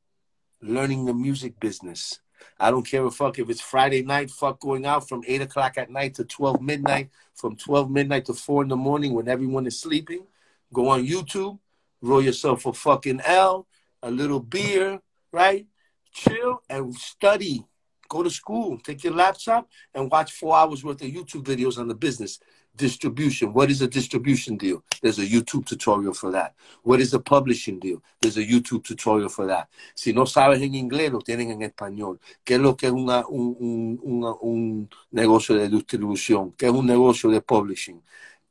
[0.62, 2.20] learning the music business.
[2.60, 5.78] I don't care a fuck if it's Friday night, fuck going out from 8 o'clock
[5.78, 9.66] at night to 12 midnight, from 12 midnight to 4 in the morning when everyone
[9.66, 10.26] is sleeping.
[10.74, 11.60] Go on YouTube,
[12.02, 13.68] roll yourself a fucking L,
[14.04, 15.00] a little beer,
[15.32, 15.68] right?
[16.12, 17.66] Chill and study.
[18.08, 21.88] Go to school, take your laptop, and watch four hours worth of YouTube videos on
[21.88, 22.40] the business
[22.80, 23.54] distribution.
[23.54, 24.84] What is a distribution deal?
[25.02, 26.56] There's a YouTube tutorial for that.
[26.84, 28.02] What is a publishing deal?
[28.22, 29.68] There's a YouTube tutorial for that.
[29.94, 32.20] Si no sabes en inglés, lo tienen en español.
[32.44, 36.54] ¿Qué es lo que es una, un, un, un negocio de distribución?
[36.54, 38.02] ¿Qué es un negocio de publishing?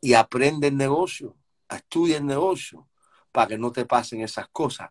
[0.00, 1.34] Y aprende el negocio,
[1.68, 2.86] estudia el negocio
[3.32, 4.90] para que no te pasen esas cosas.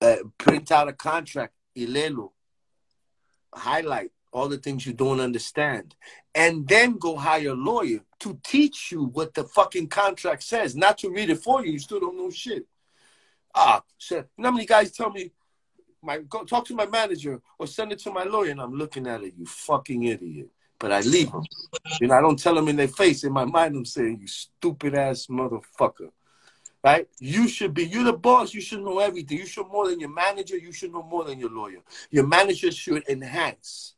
[0.00, 2.32] Uh, print out a contract y léelo.
[3.52, 5.94] Highlight all the things you don't understand.
[6.34, 10.98] And then go hire a lawyer to teach you what the fucking contract says, not
[10.98, 11.72] to read it for you.
[11.72, 12.66] You still don't know shit.
[13.54, 14.28] Ah, shit.
[14.38, 15.32] You how many guys tell me,
[16.02, 19.06] my go talk to my manager or send it to my lawyer, and I'm looking
[19.06, 20.48] at it, you fucking idiot.
[20.78, 21.42] But I leave them.
[22.00, 23.22] You know, I don't tell them in their face.
[23.22, 26.10] In my mind, I'm saying, you stupid ass motherfucker.
[26.82, 27.06] Right?
[27.18, 28.54] You should be, you're the boss.
[28.54, 29.36] You should know everything.
[29.36, 30.56] You should more than your manager.
[30.56, 31.80] You should know more than your lawyer.
[32.10, 33.94] Your manager should enhance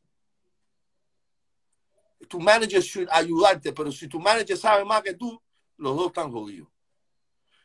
[2.28, 5.38] tu manager should ayudarte, pero si tu manager sabe más que tú,
[5.78, 6.68] los dos están jodidos.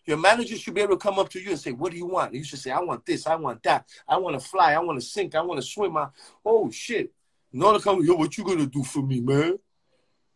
[0.06, 2.06] Your manager should be able to come up to you and say, What do you
[2.06, 2.34] want?
[2.34, 5.00] you should say, I want this, I want that, I want to fly, I want
[5.00, 5.98] to sink, I want to swim.
[5.98, 6.08] I,
[6.46, 7.12] oh shit.
[7.52, 9.58] No to come, yo, what you gonna do for me, man?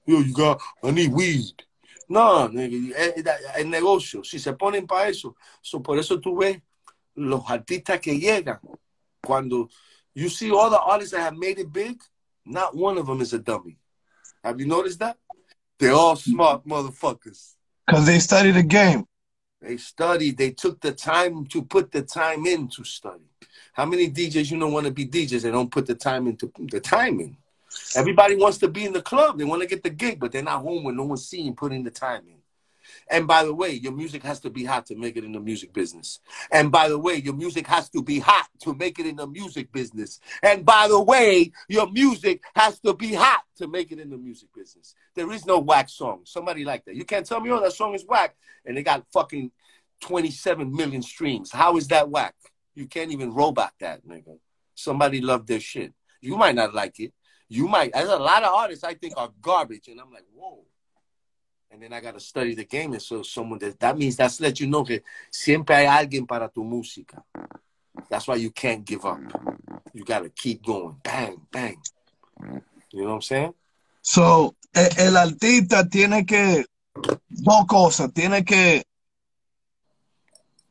[0.05, 1.53] Yo, you got, I need weed.
[2.09, 5.35] No, nigga, el eh, eh, eh, negocio, si se ponen para eso.
[5.61, 6.59] So, por eso tú ves
[7.15, 8.59] los artistas que llegan,
[9.23, 9.69] cuando
[10.13, 12.01] you see all the artists that have made it big,
[12.45, 13.77] not one of them is a dummy.
[14.43, 15.17] Have you noticed that?
[15.79, 17.53] They're all smart motherfuckers.
[17.85, 19.05] Because they study the game.
[19.61, 20.37] They studied.
[20.37, 23.25] They took the time to put the time in to study.
[23.73, 26.51] How many DJs you know want to be DJs They don't put the time into
[26.57, 27.37] the time in?
[27.95, 29.37] Everybody wants to be in the club.
[29.37, 31.83] They want to get the gig, but they're not home when no one's seeing putting
[31.83, 32.40] the time in.
[33.09, 35.39] And by the way, your music has to be hot to make it in the
[35.39, 36.19] music business.
[36.51, 39.27] And by the way, your music has to be hot to make it in the
[39.27, 40.19] music business.
[40.43, 44.17] And by the way, your music has to be hot to make it in the
[44.17, 44.95] music business.
[45.15, 46.21] There is no whack song.
[46.23, 46.95] Somebody like that.
[46.95, 48.35] You can't tell me, oh, that song is whack.
[48.65, 49.51] And they got fucking
[50.01, 51.51] 27 million streams.
[51.51, 52.35] How is that whack?
[52.75, 54.37] You can't even robot that, nigga.
[54.75, 55.93] Somebody loved their shit.
[56.21, 57.13] You might not like it.
[57.49, 57.93] You might.
[57.93, 59.89] There's a lot of artists I think are garbage.
[59.89, 60.63] And I'm like, whoa
[61.71, 62.91] and then I got to study the game.
[62.93, 66.63] And so someone that that means that's let you know que siempre alguien para tu
[66.63, 67.23] música.
[68.09, 69.19] That's why you can't give up.
[69.93, 70.97] You got to keep going.
[71.03, 71.77] Bang, bang.
[72.91, 73.53] You know what I'm saying?
[74.01, 76.65] So, el artista tiene que
[77.29, 78.83] dos cosas, tiene que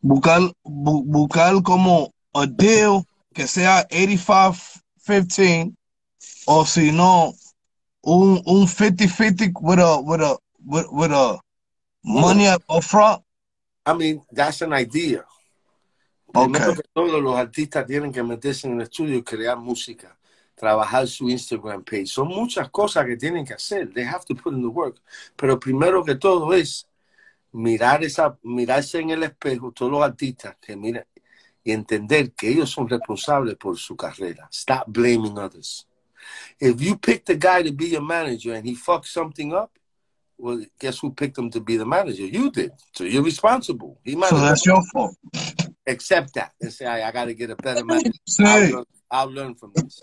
[0.03, 5.75] buscar bu buscar como a deal que sea 85-15
[6.47, 7.33] o si no
[8.03, 11.39] un un 50-50 with a with a with, with a
[12.05, 13.23] money up, front?
[13.87, 15.25] I mean, that's an idea.
[16.35, 16.75] Okay.
[16.95, 20.17] Que los artistas tienen que meterse en el estudio y crear música,
[20.55, 22.07] trabajar su Instagram page.
[22.07, 23.93] Son muchas cosas que tienen que hacer.
[23.93, 25.01] They have to put in the work.
[25.35, 26.87] Pero primero que todo es
[27.53, 31.05] mirar esa, mirarse en el espejo, todos los artistas que miran
[31.65, 34.49] y entender que ellos son responsables por su carrera.
[34.53, 35.87] Stop blaming others.
[36.59, 39.71] If you pick the guy to be your manager and he fucks something up,
[40.41, 42.25] well, guess who picked him to be the manager?
[42.25, 42.73] You did.
[42.95, 43.99] So you're responsible.
[44.05, 45.15] He might so that's your fault.
[45.87, 48.11] Accept that and say, I, I got to get a better manager.
[48.41, 50.03] I'll learn, I'll learn from this.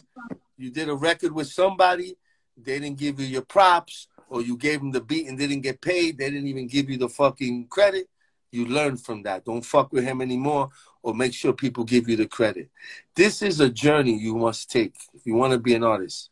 [0.57, 2.17] You did a record with somebody,
[2.55, 5.81] they didn't give you your props, or you gave them the beat and didn't get
[5.81, 8.07] paid, they didn't even give you the fucking credit.
[8.51, 9.45] You learn from that.
[9.45, 10.69] Don't fuck with him anymore,
[11.03, 12.69] or make sure people give you the credit.
[13.15, 16.29] This is a journey you must take if you want to be an artist.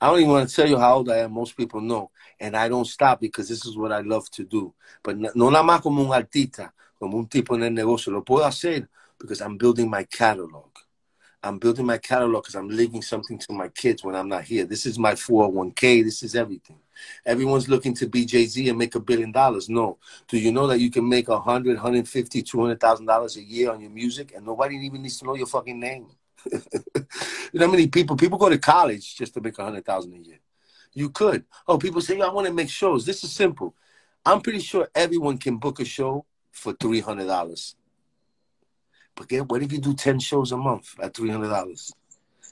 [0.00, 1.32] I don't even want to tell you how old I am.
[1.32, 2.10] Most people know.
[2.40, 4.74] And I don't stop because this is what I love to do.
[5.02, 8.12] But no nada más como un artista, como un tipo en el negocio.
[8.12, 10.70] Lo puedo hacer because I'm building my catalog.
[11.42, 14.64] I'm building my catalog because I'm leaving something to my kids when I'm not here.
[14.64, 16.02] This is my 401k.
[16.02, 16.78] This is everything.
[17.26, 19.68] Everyone's looking to be Jay Z and make a billion dollars.
[19.68, 19.98] No.
[20.26, 23.36] Do you know that you can make a hundred, hundred fifty, two hundred thousand dollars
[23.36, 26.06] a year on your music, and nobody even needs to know your fucking name?
[26.52, 26.60] you
[27.54, 30.18] know how many people people go to college just to make a hundred thousand a
[30.18, 30.38] year?
[30.94, 31.44] You could.
[31.66, 33.04] Oh, people say, I want to make shows.
[33.04, 33.74] This is simple.
[34.24, 37.74] I'm pretty sure everyone can book a show for three hundred dollars.
[39.16, 41.92] But get what if you do ten shows a month at three hundred dollars?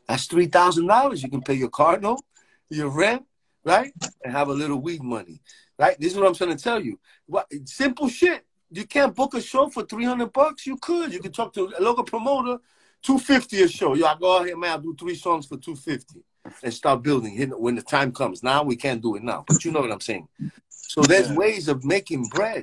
[0.09, 1.23] That's three thousand dollars.
[1.23, 2.21] You can pay your car note,
[2.69, 3.25] your rent,
[3.65, 3.93] right,
[4.25, 5.41] and have a little weed money,
[5.79, 5.99] right?
[5.99, 6.99] This is what I'm trying to tell you.
[7.27, 8.45] What simple shit.
[8.75, 10.67] You can't book a show for three hundred bucks.
[10.67, 11.13] You could.
[11.13, 12.59] You could talk to a local promoter,
[13.03, 13.95] two fifty a show.
[13.95, 14.71] Y'all go ahead, man.
[14.73, 16.25] I'll do three songs for two fifty
[16.63, 18.43] and start building when the time comes.
[18.43, 20.29] Now we can't do it now, but you know what I'm saying.
[20.71, 21.37] So there's yeah.
[21.37, 22.63] ways of making bread.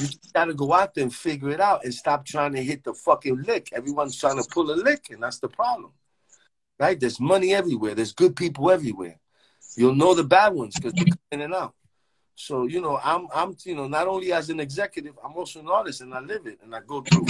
[0.00, 2.82] You got to go out there and figure it out and stop trying to hit
[2.84, 3.68] the fucking lick.
[3.72, 5.92] Everyone's trying to pull a lick, and that's the problem.
[6.78, 6.98] Right?
[6.98, 7.94] There's money everywhere.
[7.94, 9.20] There's good people everywhere.
[9.76, 11.74] You'll know the bad ones because they come in and out.
[12.36, 15.68] So you know, I'm I'm you know not only as an executive, I'm also an
[15.68, 17.26] artist, and I live it and I go through.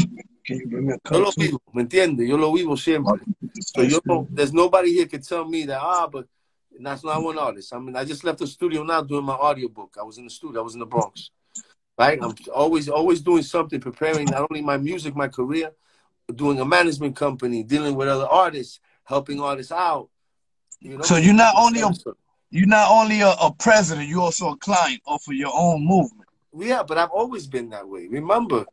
[0.47, 2.29] Yo lo vivo, ¿me entiendes?
[2.29, 3.21] Yo lo vivo siempre.
[3.55, 6.27] So know, there's nobody here can tell me that ah, but
[6.81, 7.73] that's not one artist.
[7.73, 9.97] I mean, I just left the studio now doing my audiobook.
[9.99, 10.61] I was in the studio.
[10.61, 11.31] I was in the Bronx.
[11.97, 12.19] Right?
[12.21, 15.71] I'm always always doing something, preparing not only my music, my career,
[16.35, 20.09] doing a management company, dealing with other artists, helping artists out.
[20.81, 21.05] You know?
[21.05, 21.91] So you're not only a
[22.51, 26.29] you're not only a, a president, you're also a client of your own movement.
[26.57, 28.07] Yeah, but I've always been that way.
[28.07, 28.65] Remember,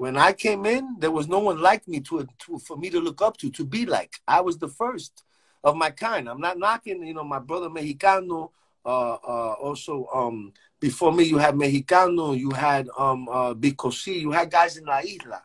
[0.00, 2.98] when I came in, there was no one like me to, to for me to
[2.98, 4.14] look up to, to be like.
[4.26, 5.24] I was the first
[5.62, 6.26] of my kind.
[6.26, 8.48] I'm not knocking, you know, my brother Mexicano.
[8.82, 14.18] Uh, uh, also, um, before me, you had Mexicano, you had um, uh, Vico C,
[14.18, 15.42] you had guys in La Isla.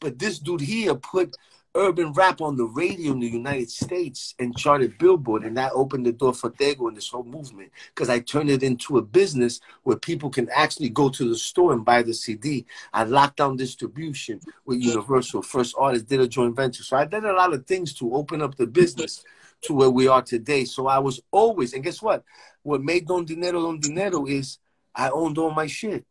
[0.00, 1.36] But this dude here put
[1.76, 6.06] urban rap on the radio in the United States and charted Billboard, and that opened
[6.06, 9.60] the door for Tego and this whole movement because I turned it into a business
[9.82, 12.66] where people can actually go to the store and buy the CD.
[12.92, 15.42] I locked down distribution with Universal.
[15.42, 18.42] First Artist did a joint venture, so I did a lot of things to open
[18.42, 19.22] up the business
[19.62, 20.64] to where we are today.
[20.64, 22.24] So I was always, and guess what?
[22.62, 24.58] What made Don Dinero Don Dinero is
[24.94, 26.04] I owned all my shit.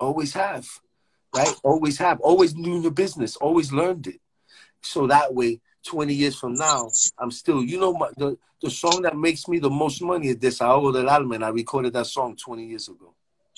[0.00, 0.68] Always have,
[1.34, 1.54] right?
[1.64, 2.20] Always have.
[2.20, 3.36] Always knew the business.
[3.36, 4.20] Always learned it.
[4.82, 9.02] So that way, 20 years from now, I'm still, you know, my, the, the song
[9.02, 12.36] that makes me the most money is Desahogo del Alma, and I recorded that song
[12.36, 13.14] 20 years ago.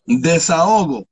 [0.09, 1.07] Desahogo.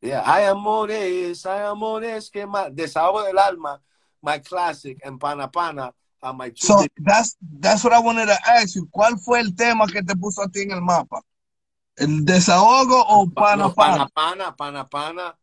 [0.00, 2.74] Yeah, hay amores, hay amores que más.
[2.74, 3.80] Desahogo del Alma,
[4.22, 6.66] my classic, and Pana Pana are my two.
[6.66, 8.88] So that's, that's what I wanted to ask you.
[8.94, 11.22] ¿Cuál fue el tema que te puso a ti en el mapa?
[11.96, 14.08] ¿El desahogo o Pana no, Pana?
[14.14, 15.36] Pana, Pana, Pana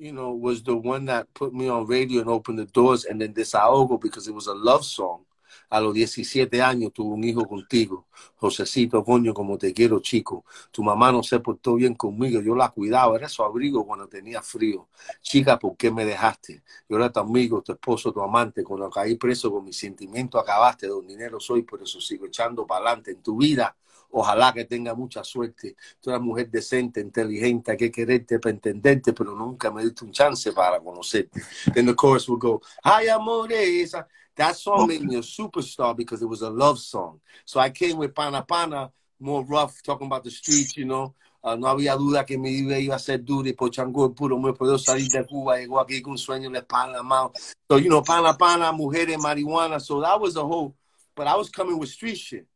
[0.00, 3.04] you know, was the one that put me on radio and opened the doors.
[3.04, 5.26] And then Desahogo, because it was a love song.
[5.68, 8.06] A los 17 años tuve un hijo contigo.
[8.36, 10.44] Josecito, coño, como te quiero, chico.
[10.72, 12.40] Tu mamá no se portó bien conmigo.
[12.40, 13.16] Yo la cuidaba.
[13.16, 14.88] Era su abrigo cuando tenía frío.
[15.20, 16.62] Chica, ¿por qué me dejaste?
[16.88, 18.64] Yo era tu amigo, tu esposo, tu amante.
[18.64, 20.86] Cuando caí preso con mi sentimiento acabaste.
[20.88, 23.76] Don dinero soy, por eso sigo echando para adelante en tu vida.
[24.12, 25.76] Ojalá que tenga mucha suerte.
[26.00, 30.12] Tú eres mujer decente, inteligente, hay que quererte para entenderte, pero nunca me diste un
[30.12, 31.40] chance para conocerte.
[31.72, 33.94] Then the chorus will go, Ay, amores.
[34.36, 37.20] That song made me a superstar because it was a love song.
[37.44, 41.14] So I came with Pana Pana, more rough, talking about the streets, you know.
[41.42, 44.38] Uh, no había duda que mi vida iba a ser dura y por chango puro
[44.38, 45.58] me puedo salir de Cuba.
[45.58, 47.30] Llegó aquí con sueño de Panamá.
[47.70, 49.80] So, you know, Pana Pana, mujeres, marihuana.
[49.80, 50.74] So that was the whole,
[51.14, 52.46] but I was coming with street shit.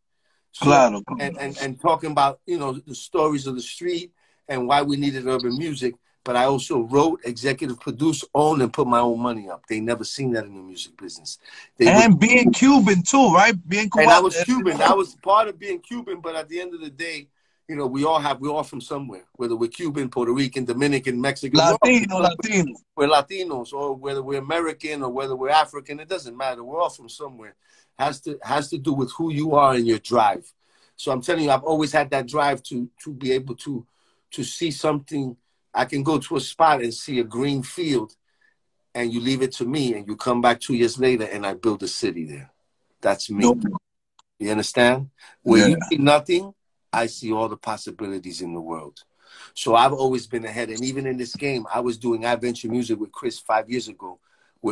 [0.55, 1.03] So, claro.
[1.19, 4.13] And, and, and talking about, you know, the stories of the street
[4.49, 5.95] and why we needed urban music.
[6.23, 9.65] But I also wrote, executive produced, owned, and put my own money up.
[9.69, 11.39] They never seen that in the music business.
[11.77, 13.55] They and would, being Cuban too, right?
[13.69, 14.05] Being Cuban.
[14.05, 14.81] And I was Cuban.
[14.81, 16.21] I was part of being Cuban.
[16.21, 17.29] But at the end of the day,
[17.69, 21.21] you know, we all have, we're all from somewhere, whether we're Cuban, Puerto Rican, Dominican,
[21.21, 21.59] Mexican.
[21.59, 22.75] Latino, we're Latino.
[22.97, 26.63] We're Latinos, or whether we're American or whether we're African, it doesn't matter.
[26.63, 27.57] We're all from somewhere
[27.99, 30.51] has to has to do with who you are and your drive.
[30.97, 33.87] So I'm telling you, I've always had that drive to to be able to
[34.33, 35.37] to see something.
[35.73, 38.15] I can go to a spot and see a green field,
[38.95, 41.55] and you leave it to me, and you come back two years later, and I
[41.55, 42.51] build a city there.
[43.01, 43.43] That's me.
[43.43, 43.65] Nope.
[44.39, 45.11] You understand?
[45.43, 45.77] Where yeah.
[45.77, 46.55] you see nothing,
[46.93, 49.03] I see all the possibilities in the world.
[49.55, 53.01] So I've always been ahead, and even in this game, I was doing adventure music
[53.01, 54.21] with Chris five years ago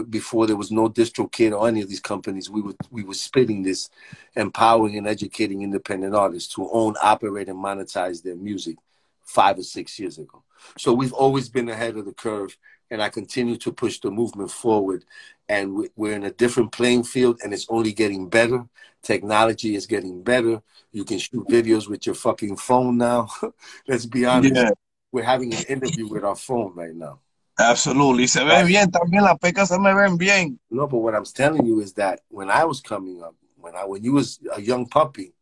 [0.08, 3.62] before there was no DistroKid or any of these companies, we were we were spitting
[3.62, 3.90] this,
[4.34, 8.76] empowering and educating independent artists to own, operate, and monetize their music
[9.22, 10.42] five or six years ago.
[10.78, 12.56] So we've always been ahead of the curve,
[12.90, 15.04] and I continue to push the movement forward.
[15.48, 18.64] And we're in a different playing field, and it's only getting better.
[19.02, 20.62] Technology is getting better.
[20.92, 23.28] You can shoot videos with your fucking phone now.
[23.88, 24.54] Let's be honest.
[24.54, 24.70] Yeah.
[25.10, 27.18] We're having an interview with our phone right now.
[27.58, 28.26] Absolutely.
[28.26, 30.58] Se ve bien, también las pecas se me ven bien.
[30.70, 33.84] No, but what I'm telling you is that when I was coming up, when I
[33.84, 35.34] when you was a young puppy,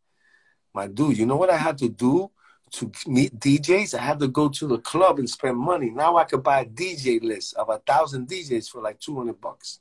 [0.73, 2.29] my dude, you know what I had to do
[2.71, 3.93] to meet DJs?
[3.97, 5.89] I had to go to the club and spend money.
[5.89, 9.39] Now I could buy a DJ list of a thousand DJs for like two hundred
[9.39, 9.79] bucks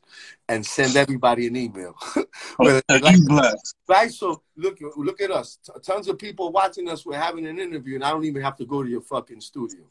[0.49, 1.97] and send everybody an email.
[2.59, 2.85] like,
[3.89, 4.11] right?
[4.11, 5.59] So look look at us.
[5.83, 7.05] Tons of people watching us.
[7.05, 9.83] We're having an interview, and I don't even have to go to your fucking studio.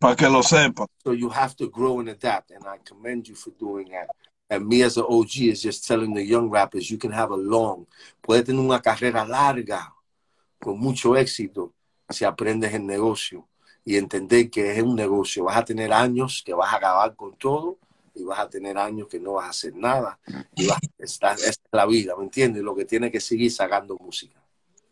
[0.00, 0.86] Para que lo sepa.
[1.04, 4.08] So you have to grow and adapt, and I commend you for doing that.
[4.48, 7.36] And me as an OG is just telling the young rappers, you can have a
[7.36, 7.86] long,
[8.22, 9.92] puede tener una carrera larga,
[10.58, 11.74] con mucho éxito,
[12.08, 13.46] si aprendes el negocio
[13.84, 15.44] y entender que es un negocio.
[15.44, 17.78] Vas a tener años que vas a acabar con todo
[18.14, 20.18] y vas a tener años que no vas a hacer nada.
[20.56, 22.62] Y vas, esta, esta es la vida, ¿me entiendes?
[22.62, 24.42] Lo que tiene que seguir sacando música.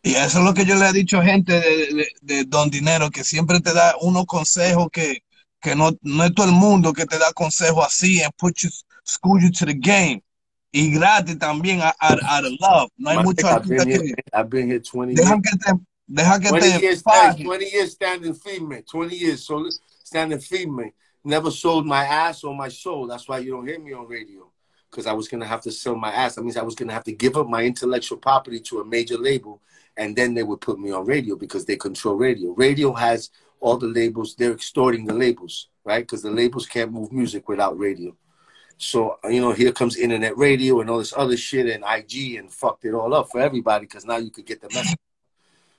[0.01, 2.69] Y eso es lo que yo le he dicho a gente de, de, de Don
[2.69, 5.23] Dinero, que siempre te da unos consejos que,
[5.61, 8.69] que no, no es todo el mundo que te da consejos así and put you,
[9.03, 10.23] school you to the game.
[10.71, 12.89] Y gratis también, out, out of love.
[12.97, 15.49] No hay mucho I've been, artista here, que I've been here 20 dejan years.
[15.51, 19.67] que te, deja que 20 te years, hey, 20 years standing female, 20 years so
[20.03, 20.91] standing female.
[21.23, 23.07] Never sold my ass or my soul.
[23.07, 24.49] That's why you don't hear me on radio.
[24.89, 26.35] Because I was gonna have to sell my ass.
[26.35, 29.17] That means I was gonna have to give up my intellectual property to a major
[29.17, 29.61] label,
[29.99, 32.51] and then they would put me on radio because they control radio.
[32.53, 33.29] Radio has
[33.59, 34.33] all the labels.
[34.33, 36.01] They're extorting the labels, right?
[36.03, 38.15] Because the labels can't move music without radio.
[38.77, 42.51] So you know, here comes internet radio and all this other shit and IG and
[42.51, 44.95] fucked it all up for everybody because now you could get the message.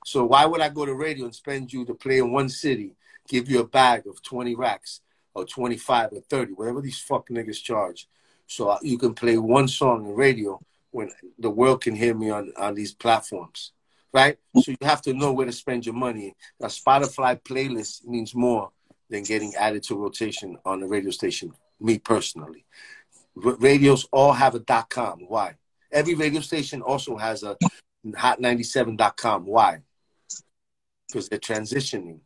[0.05, 2.93] So why would I go to radio and spend you to play in one city,
[3.27, 5.01] give you a bag of 20 racks
[5.35, 8.07] or 25 or 30, whatever these fuck niggas charge,
[8.47, 10.61] so you can play one song in radio
[10.91, 13.73] when the world can hear me on, on these platforms,
[14.13, 14.39] right?
[14.61, 16.35] So you have to know where to spend your money.
[16.61, 18.71] A Spotify playlist means more
[19.09, 22.65] than getting added to rotation on the radio station, me personally.
[23.35, 25.21] Radios all have a dot com.
[25.29, 25.57] Why?
[25.93, 27.57] Every radio station also has a
[28.07, 29.47] hot97.com.
[29.47, 29.83] Why?
[31.07, 32.21] Because they're transitioning.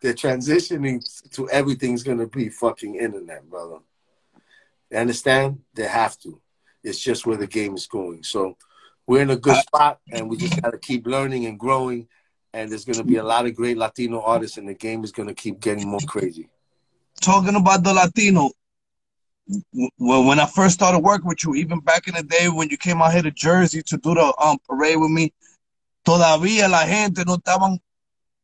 [0.00, 3.78] They're transitioning to everything's gonna be fucking internet, brother.
[4.90, 5.60] You understand?
[5.74, 6.40] They have to.
[6.82, 8.22] It's just where the game is going.
[8.22, 8.56] So
[9.08, 12.06] we're in a good spot and we just gotta keep learning and growing.
[12.52, 15.34] And there's gonna be a lot of great Latino artists and the game is gonna
[15.34, 16.48] keep getting more crazy.
[17.20, 18.50] talking about the Latino,
[19.98, 22.76] when when I first started working with you, even back in the day when you
[22.76, 25.32] came out here to Jersey to do the um, parade with me,
[26.04, 27.80] todavía la gente no estaban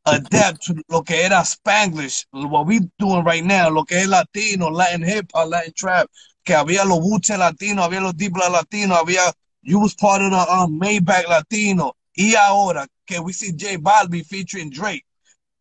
[0.07, 4.69] adept to lo que era Spanglish, what we doing right now, lo que es Latino,
[4.69, 6.09] Latin hip hop, Latin trap,
[6.45, 9.33] que había los Wu-Tang Latino, había los Dipla Latino, había,
[9.65, 14.25] you was part of the um, Maybach Latino, y ahora okay, we see J Balvin
[14.25, 15.05] featuring Drake,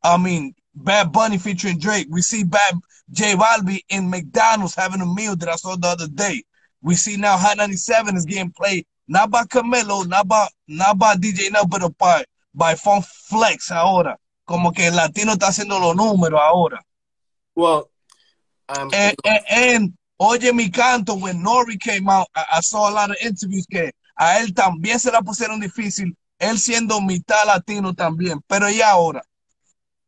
[0.03, 2.07] I mean, Bad Bunny featuring Drake.
[2.09, 2.75] We see Bad
[3.11, 6.43] J Balvin in McDonald's having a meal that I saw the other day.
[6.81, 11.15] We see now Hot 97 is getting played not by Camelo, not by not by
[11.15, 14.17] DJ no, but by by Funk Flex ahora.
[14.45, 16.81] Como que el latino está haciendo los números ahora.
[17.55, 17.89] Well,
[18.67, 23.11] um, And, and, and oye mi canto, when Nori came out, I, saw a lot
[23.11, 28.41] of interviews que a él también se la pusieron difícil, él siendo mitad latino también.
[28.47, 29.23] Pero y ahora,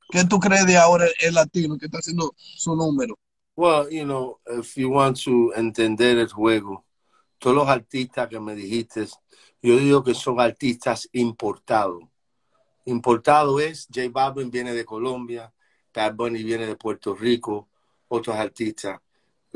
[0.10, 3.18] ¿qué tú crees de ahora el latino que está haciendo su número?
[3.56, 6.86] Well, you know, if you want to entender el juego,
[7.40, 9.08] todos los artistas que me dijiste,
[9.62, 12.04] yo digo que son artistas importados.
[12.86, 15.52] Importado es, J Balvin viene de Colombia,
[15.94, 17.70] Bad Bunny viene de Puerto Rico,
[18.08, 19.00] otros artistas.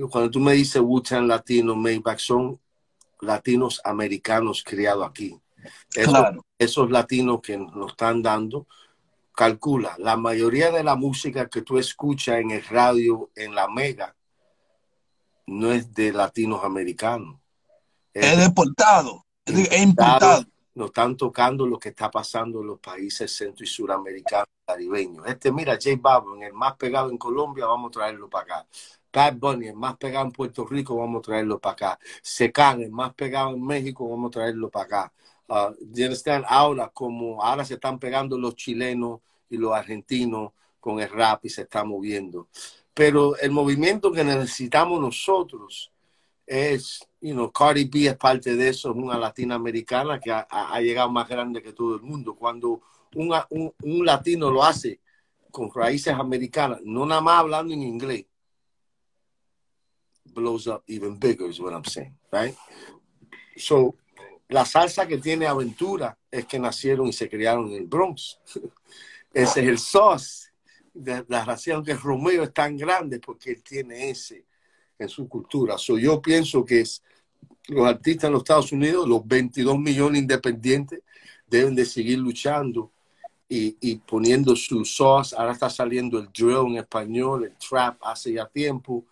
[0.07, 2.59] Cuando tú me dices Wu-Tang Latino, Maybach, son
[3.21, 5.39] latinos americanos criados aquí.
[5.93, 6.45] Esos, Claro.
[6.57, 8.67] esos latinos que nos están dando,
[9.33, 14.15] calcula, la mayoría de la música que tú escuchas en el radio, en la mega,
[15.47, 17.39] no es de latinos americanos.
[18.13, 20.45] Es deportado, es importado.
[20.75, 25.25] Nos están tocando lo que está pasando en los países centro y suramericanos, caribeños.
[25.27, 28.67] Este, mira, J Balvin, el más pegado en Colombia, vamos a traerlo para acá.
[29.11, 31.99] Bad Bunny, el más pegado en Puerto Rico, vamos a traerlo para acá.
[32.21, 35.13] Secan, el más pegado en México, vamos a traerlo para acá.
[35.47, 35.73] Uh?
[36.47, 41.49] Ahora, como ahora se están pegando los chilenos y los argentinos con el rap y
[41.49, 42.47] se está moviendo.
[42.93, 45.91] Pero el movimiento que necesitamos nosotros
[46.45, 50.81] es, you know, Cardi B es parte de eso, es una latinoamericana que ha- ha
[50.81, 52.35] llegado más grande que todo el mundo.
[52.35, 52.81] Cuando
[53.15, 54.99] un, un, un latino lo hace
[55.51, 58.25] con raíces americanas, no nada más hablando en inglés,
[60.33, 62.55] blows up even bigger, is what I'm saying, right?
[63.57, 63.95] So,
[64.49, 68.39] la salsa que tiene Aventura es que nacieron y se criaron en el Bronx.
[69.33, 70.49] Ese es el sauce.
[70.91, 74.45] De la razón que Romeo es tan grande porque él tiene ese
[74.97, 75.77] en su cultura.
[75.77, 77.03] So, yo pienso que es,
[77.67, 81.01] los artistas en los Estados Unidos, los 22 millones independientes,
[81.47, 82.91] deben de seguir luchando
[83.47, 85.35] y, y poniendo su sauce.
[85.37, 89.05] Ahora está saliendo el drill en español, el trap hace ya tiempo,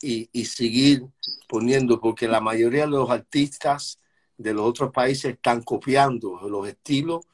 [0.00, 1.06] y, seguir
[1.48, 4.00] poniendo, porque la mayoría de los artistas
[4.36, 7.26] de los otros países están copiando los estilos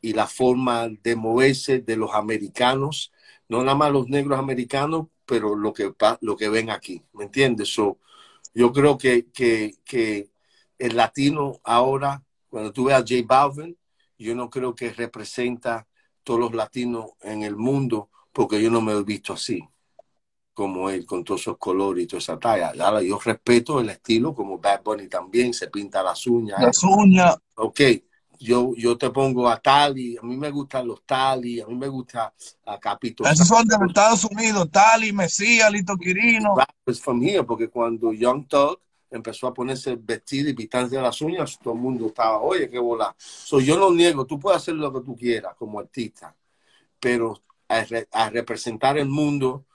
[0.00, 3.12] y la forma de moverse de los americanos,
[3.48, 7.68] no nada más los negros americanos, pero lo que, lo que ven aquí, ¿me entiendes?
[7.68, 7.98] So,
[8.54, 10.30] yo creo que, que, que
[10.78, 13.76] el latino ahora, cuando tú ves a J Balvin,
[14.18, 15.86] yo no creo que representa
[16.24, 19.62] todos los latinos en el mundo, porque yo no me he visto así.
[20.58, 22.72] Como él, con todos esos colores y toda esa talla.
[22.84, 26.60] Ahora, yo respeto el estilo, como Bad Bunny también, se pinta las uñas.
[26.60, 27.36] Las uñas.
[27.54, 27.80] Ok,
[28.40, 31.86] yo, yo te pongo a Tali, a mí me gustan los Tali, a mí me
[31.86, 32.34] gusta
[32.66, 33.22] a Capito.
[33.24, 36.56] Esos son de Estados Unidos, Tali, Mesías, Lito Quirino.
[36.82, 38.80] Pues from here, porque cuando Young Thug
[39.12, 43.14] empezó a ponerse vestido y pintarse las uñas, todo el mundo estaba, oye, qué bola.
[43.16, 46.34] So, yo no niego, tú puedes hacer lo que tú quieras como artista,
[46.98, 49.66] pero a, a representar el mundo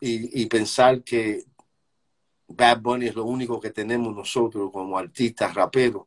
[0.00, 1.44] y, y pensar que
[2.48, 6.06] Bad Bunny es lo único que tenemos nosotros como artistas, raperos,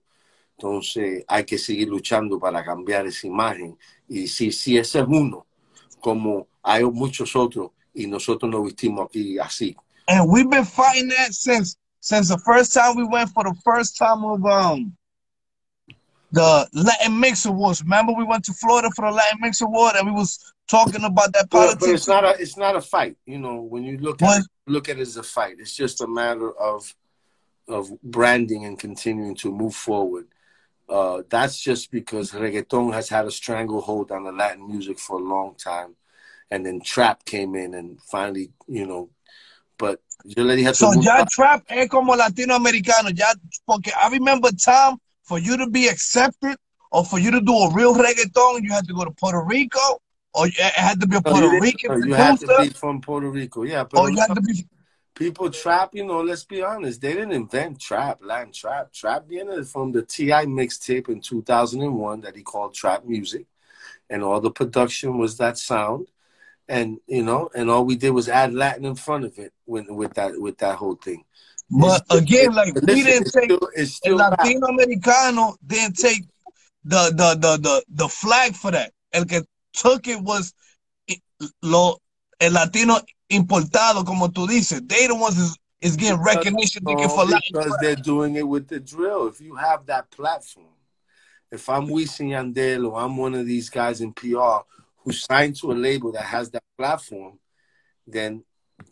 [0.57, 3.77] entonces hay que seguir luchando para cambiar esa imagen.
[4.07, 5.45] Y si, si ese es uno,
[5.99, 9.75] como hay muchos otros, y nosotros nos vestimos aquí así.
[10.07, 13.97] And we've been fighting that since since the first time we went for the first
[13.97, 14.97] time of um
[16.33, 17.83] the Latin Mix Awards.
[17.83, 21.31] Remember we went to Florida for the Latin Mix Award and we was talking about
[21.33, 21.79] that politics.
[21.79, 23.17] But, but it's not a it's not a fight.
[23.25, 26.01] You know, when you look at it, look at it as a fight, it's just
[26.01, 26.93] a matter of
[27.67, 30.27] of branding and continuing to move forward.
[30.89, 35.23] Uh, that's just because reggaeton has had a stranglehold on the Latin music for a
[35.23, 35.95] long time,
[36.49, 39.09] and then trap came in and finally, you know,
[39.77, 40.99] but you already have so to.
[40.99, 43.31] ya trap es como latinoamericano, ya
[43.67, 46.55] porque I remember time for you to be accepted
[46.91, 50.01] or for you to do a real reggaeton, you had to go to Puerto Rico,
[50.33, 53.29] or it had to be a Puerto no, Rican You had to be from Puerto
[53.29, 53.83] Rico, yeah.
[53.83, 54.67] But oh, or you had to be
[55.15, 58.91] people trap, you know, let's be honest, they didn't invent trap, Latin trap.
[58.91, 60.45] Trap being from the T.I.
[60.45, 63.45] mixtape in 2001 that he called trap music.
[64.09, 66.07] And all the production was that sound.
[66.67, 69.89] And, you know, and all we did was add Latin in front of it with,
[69.89, 71.25] with that with that whole thing.
[71.79, 76.23] But it's, again, like we didn't take still, it's still Latino Americano didn't take
[76.83, 78.91] the, the the the the flag for that.
[79.11, 79.43] El que
[79.73, 80.53] took it was
[81.61, 81.97] lo
[82.39, 82.99] el Latino
[83.31, 84.87] importado, como tú dices.
[84.87, 88.79] They the ones is, is getting recognition no, for because they're doing it with the
[88.79, 89.27] drill.
[89.27, 90.67] If you have that platform,
[91.51, 94.59] if I'm Wisin Yandel or I'm one of these guys in PR
[94.97, 97.39] who signed to a label that has that platform,
[98.05, 98.43] then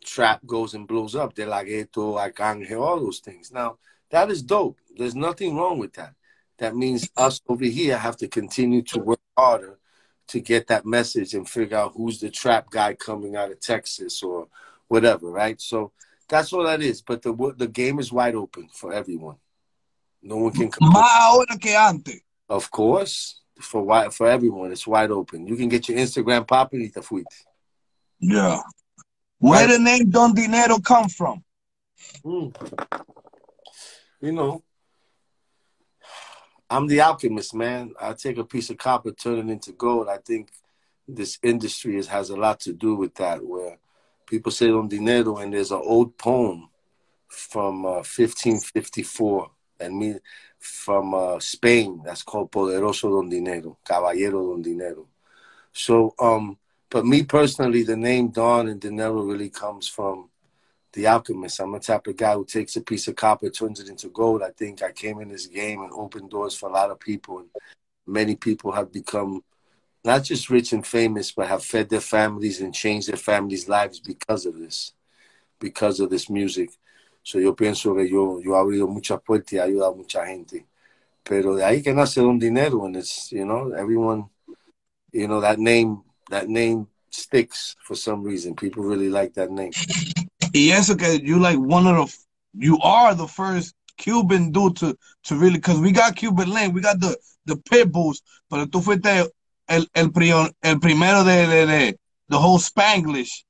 [0.04, 1.34] trap goes and blows up.
[1.34, 3.52] De La Ghetto, Arcángel, all those things.
[3.52, 3.78] Now,
[4.10, 4.78] that is dope.
[4.98, 6.14] There's nothing wrong with that.
[6.58, 9.80] That means us over here have to continue to work harder
[10.28, 14.24] to get that message and figure out who's the trap guy coming out of Texas
[14.24, 14.48] or
[14.88, 15.60] whatever, right?
[15.60, 15.92] So
[16.30, 17.02] that's all that is.
[17.02, 19.38] But the the game is wide open for everyone.
[20.22, 20.92] No one can come.
[22.48, 25.48] Of course, for for everyone, it's wide open.
[25.48, 27.46] You can get your Instagram popping y te fuiste.
[28.20, 28.62] Yeah.
[29.42, 29.76] Where right.
[29.76, 31.44] the name Don Dinero come from?
[32.24, 32.56] Mm.
[34.22, 34.64] You know,
[36.70, 37.96] I'm the alchemist, man.
[38.00, 40.10] I take a piece of copper, turn it into gold.
[40.10, 40.52] I think
[41.08, 43.80] this industry is, has a lot to do with that, where
[44.28, 46.70] people say Don Dinero, and there's an old poem
[47.28, 50.16] from uh, 1554, and me
[50.60, 55.08] from uh, Spain that's called Poderoso Don Dinero, Caballero Don Dinero.
[55.74, 56.60] So, um,
[56.92, 60.30] but me personally, the name Don and Dinero really comes from
[60.92, 61.62] the alchemist.
[61.62, 64.44] I'm the type of guy who takes a piece of copper, turns it into gold.
[64.44, 67.40] I think I came in this game and opened doors for a lot of people.
[67.40, 67.48] And
[68.06, 69.42] many people have become
[70.04, 74.02] not just rich and famous, but have fed their families and changed their families' lives
[74.02, 74.92] because of this,
[75.60, 76.72] because of this music.
[77.24, 80.66] So yo pienso que yo, yo he abrido muchas puertas y ayudado a mucha gente.
[81.24, 84.26] Pero de ahí que nace un dinero, and it's, you know, everyone,
[85.14, 88.56] you know, that name, that name sticks for some reason.
[88.56, 89.72] People really like that name.
[90.54, 91.20] Yes, okay.
[91.24, 92.18] you like one of the,
[92.66, 96.82] you are the first Cuban dude to, to really, because we got Cuban Link, we
[96.82, 97.16] got the,
[97.46, 99.30] the pit bulls, pero tú fuiste
[99.68, 103.44] el, el, prion, el primero de, de, de, the whole Spanglish.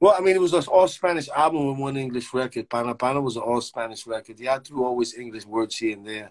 [0.00, 2.70] Well, I mean, it was an all Spanish album with one English record.
[2.70, 4.38] Pana Pana was an all Spanish record.
[4.38, 6.30] Yeah, I threw always English words here and there,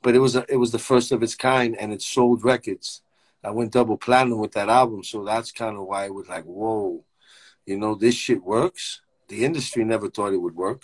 [0.00, 3.02] but it was a, it was the first of its kind, and it sold records.
[3.42, 6.44] I went double platinum with that album, so that's kind of why it was like,
[6.44, 7.04] whoa,
[7.66, 10.82] you know, this shit works the industry never thought it would work,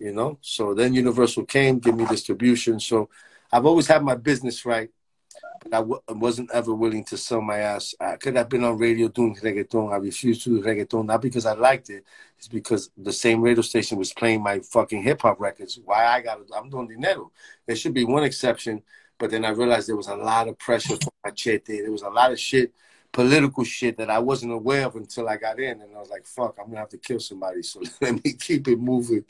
[0.00, 0.38] you know.
[0.40, 2.80] So then Universal came, give me distribution.
[2.80, 3.10] So
[3.52, 4.90] I've always had my business right,
[5.60, 7.94] but I w- wasn't ever willing to sell my ass.
[8.00, 9.92] I could have been on radio doing reggaeton.
[9.92, 12.04] I refused to do reggaeton, not because I liked it,
[12.38, 15.80] it's because the same radio station was playing my fucking hip hop records.
[15.84, 16.46] Why I got it?
[16.56, 17.32] I'm doing dinero.
[17.66, 18.82] There should be one exception,
[19.24, 21.80] but then I realized there was a lot of pressure for machete.
[21.80, 22.74] There was a lot of shit
[23.10, 26.26] political shit that I wasn't aware of until I got in, and I was like,
[26.26, 29.24] "Fuck, I'm gonna have to kill somebody." So let me keep it moving,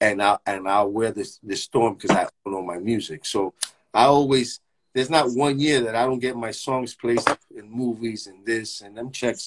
[0.00, 3.26] and I and I'll wear this this storm because I know my music.
[3.26, 3.52] So
[3.92, 4.60] I always
[4.94, 8.80] there's not one year that I don't get my songs placed in movies and this
[8.80, 9.46] and them checks,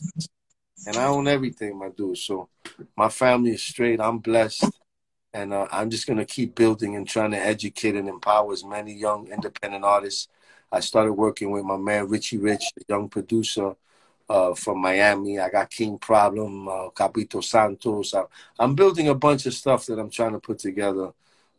[0.85, 2.19] and I own everything, my dude.
[2.19, 2.49] So
[2.95, 3.99] my family is straight.
[3.99, 4.79] I'm blessed.
[5.33, 8.63] And uh, I'm just going to keep building and trying to educate and empower as
[8.63, 10.27] many young independent artists.
[10.71, 13.75] I started working with my man Richie Rich, a young producer
[14.29, 15.39] uh, from Miami.
[15.39, 18.13] I got King Problem, uh, Capito Santos.
[18.13, 18.23] I,
[18.59, 21.11] am building a bunch of stuff that I'm trying to put together.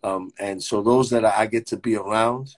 [0.02, 2.56] Um, and so those that I get to be around,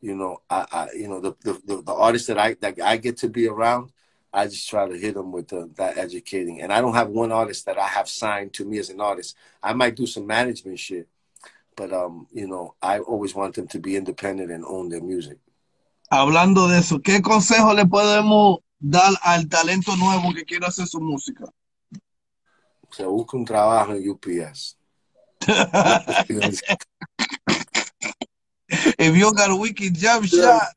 [0.00, 3.16] you know, I, I you know, the, the, the artists that I that I get
[3.18, 3.92] to be around,
[4.32, 6.62] I just try to hit them with the, that educating.
[6.62, 9.36] And I don't have one artist that I have signed to me as an artist.
[9.62, 11.06] I might do some management shit,
[11.76, 15.38] but um, you know, I always want them to be independent and own their music.
[16.10, 21.00] Hablando de eso, ¿qué consejo le podemos dar al talento nuevo que quiere hacer su
[21.00, 21.44] música?
[22.90, 24.76] Se busca un trabajo en UPS.
[28.98, 30.72] if you got a wicked job shot,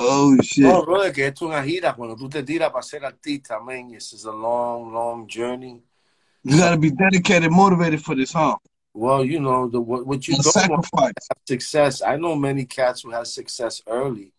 [0.00, 0.64] Oh, shit.
[0.64, 1.94] No, brother, que esto es una gira.
[1.94, 5.82] Cuando tú te tiras para ser artista, man, this is a long, long journey.
[6.44, 8.56] You got to be dedicated, motivated for this, huh?
[8.94, 10.90] Well, you know, the what, what you The don't sacrifice.
[10.92, 12.00] want to have success.
[12.00, 14.32] I know many cats who have success early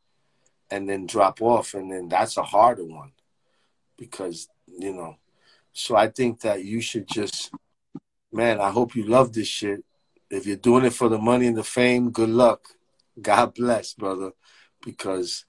[0.72, 3.12] and then drop off, and then that's a harder one
[3.98, 5.18] because, you know.
[5.74, 7.52] So I think that you should just,
[8.32, 9.84] man, I hope you love this shit.
[10.30, 12.70] If you're doing it for the money and the fame, good luck.
[13.22, 14.32] God bless, brother,
[14.84, 15.46] because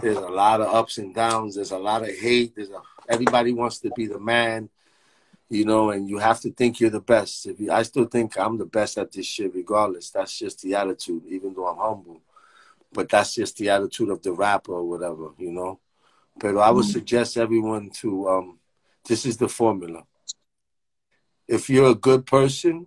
[0.00, 1.54] there's a lot of ups and downs.
[1.54, 2.54] There's a lot of hate.
[2.56, 4.68] There's a everybody wants to be the man,
[5.48, 7.46] you know, and you have to think you're the best.
[7.46, 10.10] If you, I still think I'm the best at this shit, regardless.
[10.10, 12.20] That's just the attitude, even though I'm humble.
[12.92, 15.80] But that's just the attitude of the rapper or whatever, you know.
[16.36, 18.58] But I would suggest everyone to um,
[19.06, 20.04] this is the formula.
[21.46, 22.86] If you're a good person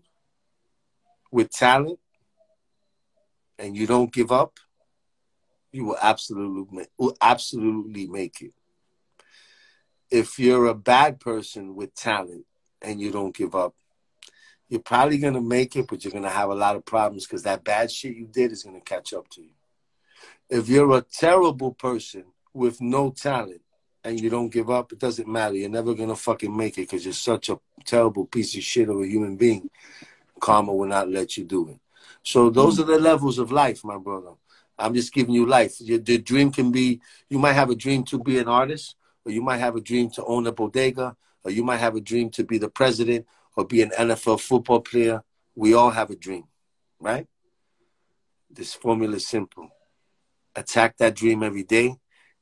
[1.32, 2.00] with talent
[3.60, 4.60] and you don't give up,
[5.78, 8.52] you will absolutely will absolutely make it.
[10.10, 12.46] If you're a bad person with talent
[12.82, 13.76] and you don't give up,
[14.70, 17.64] you're probably gonna make it, but you're gonna have a lot of problems because that
[17.64, 19.52] bad shit you did is gonna catch up to you.
[20.50, 22.24] If you're a terrible person
[22.56, 23.62] with no talent
[24.04, 25.56] and you don't give up, it doesn't matter.
[25.56, 29.00] You're never gonna fucking make it because you're such a terrible piece of shit of
[29.00, 29.70] a human being.
[30.40, 31.80] Karma will not let you do it.
[32.24, 32.82] So those mm.
[32.82, 34.32] are the levels of life, my brother.
[34.78, 35.80] I'm just giving you life.
[35.82, 39.32] Your, the dream can be you might have a dream to be an artist, or
[39.32, 42.30] you might have a dream to own a bodega, or you might have a dream
[42.32, 43.26] to be the president
[43.56, 45.24] or be an NFL football player.
[45.56, 46.44] We all have a dream,
[47.00, 47.28] right?
[48.50, 49.70] This formula is simple.
[50.56, 51.96] Attack that dream every day.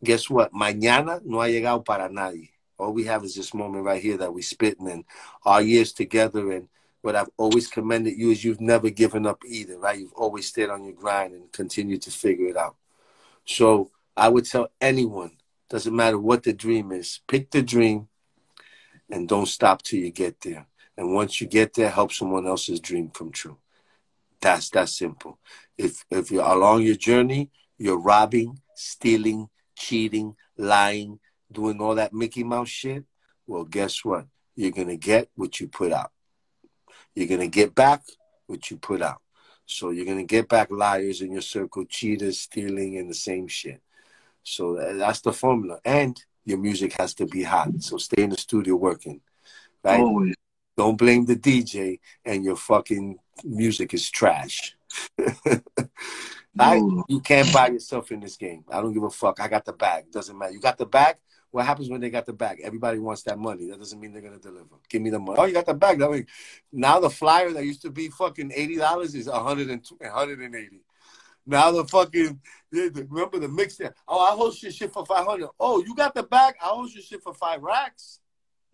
[0.04, 0.54] Guess what?
[0.54, 2.50] Mañana no ha llegado para nadie.
[2.78, 5.06] All we have is this moment right here that we're spitting and
[5.46, 6.68] our years together and
[7.06, 9.99] what I've always commended you is you've never given up either, right?
[9.99, 12.78] You've always stayed on your grind and continued to figure it out.
[13.45, 15.38] So I would tell anyone,
[15.70, 18.08] doesn't matter what the dream is, pick the dream
[19.12, 20.66] and don't stop till you get there.
[20.97, 23.58] And once you get there, help someone else's dream come true.
[24.41, 25.38] That's that simple.
[25.78, 31.20] If if you're along your journey, you're robbing, stealing, cheating, lying,
[31.51, 33.03] doing all that Mickey Mouse shit,
[33.45, 34.26] well, guess what?
[34.56, 36.12] You're gonna get what you put out.
[37.16, 38.03] You're going to get back
[38.47, 39.22] what you put out.
[39.66, 43.47] So you're going to get back liars in your circle, cheaters, stealing, and the same
[43.47, 43.82] shit.
[44.43, 45.80] So that's the formula.
[45.84, 47.70] And your music has to be hot.
[47.80, 49.22] So stay in the studio working.
[49.84, 49.99] Right?
[49.99, 50.36] Always.
[50.78, 54.76] Don't blame the DJ and your fucking music is trash.
[56.59, 56.76] I,
[57.07, 58.63] you can't buy yourself in this game.
[58.72, 59.39] I don't give a fuck.
[59.39, 60.11] I got the bag.
[60.11, 60.53] Doesn't matter.
[60.53, 61.16] You got the bag.
[61.56, 62.60] What happens when they got the bag?
[62.62, 63.70] Everybody wants that money.
[63.70, 64.76] That doesn't mean they're gonna deliver.
[64.89, 65.39] Give me the money.
[65.39, 65.99] Oh, you got the bag.
[65.99, 66.28] That mean,
[66.74, 70.82] now the flyer that used to be fucking eighty dollars is 180.
[71.45, 72.41] Now the fucking
[72.74, 73.95] remember the mix there.
[74.06, 75.47] Oh, I host your shit for five hundred.
[75.58, 76.56] Oh, you got the bag.
[76.62, 78.20] I host your shit for five racks.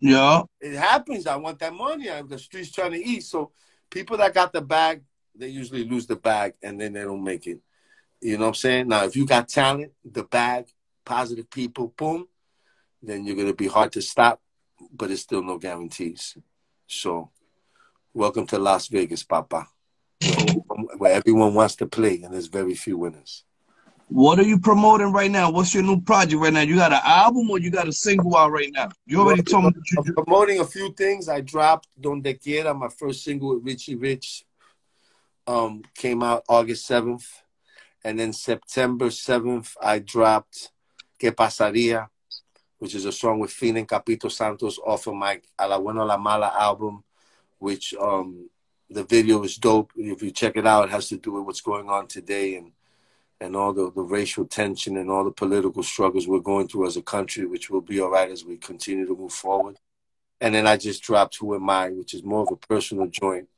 [0.00, 0.42] Yeah.
[0.60, 1.28] It happens.
[1.28, 2.10] I want that money.
[2.10, 3.22] I, the streets trying to eat.
[3.22, 3.52] So
[3.90, 5.02] people that got the bag,
[5.36, 7.60] they usually lose the bag and then they don't make it.
[8.20, 8.88] You know what I'm saying?
[8.88, 10.66] Now, if you got talent, the bag,
[11.04, 12.26] positive people, boom,
[13.02, 14.40] then you're gonna be hard to stop,
[14.92, 16.36] but it's still no guarantees.
[16.86, 17.30] So,
[18.14, 19.66] welcome to Las Vegas, Papa,
[20.98, 23.44] where everyone wants to play and there's very few winners.
[24.08, 25.50] What are you promoting right now?
[25.50, 26.60] What's your new project right now?
[26.60, 28.90] You got an album or you got a single out right now?
[29.06, 31.30] You already told me I'm promoting a few things.
[31.30, 34.44] I dropped Donde Quiera, my first single with Richie Rich.
[35.46, 37.24] Um, came out August 7th.
[38.04, 40.72] And then September 7th, I dropped
[41.18, 42.08] Que Pasaría,
[42.82, 46.16] which is a song with Fina and Capito Santos off of my A La La
[46.16, 47.04] Mala album,
[47.60, 48.50] which um,
[48.90, 49.92] the video is dope.
[49.96, 52.72] If you check it out, it has to do with what's going on today and
[53.40, 56.96] and all the, the racial tension and all the political struggles we're going through as
[56.96, 59.78] a country, which will be all right as we continue to move forward.
[60.40, 63.48] And then I just dropped Who Am I, which is more of a personal joint.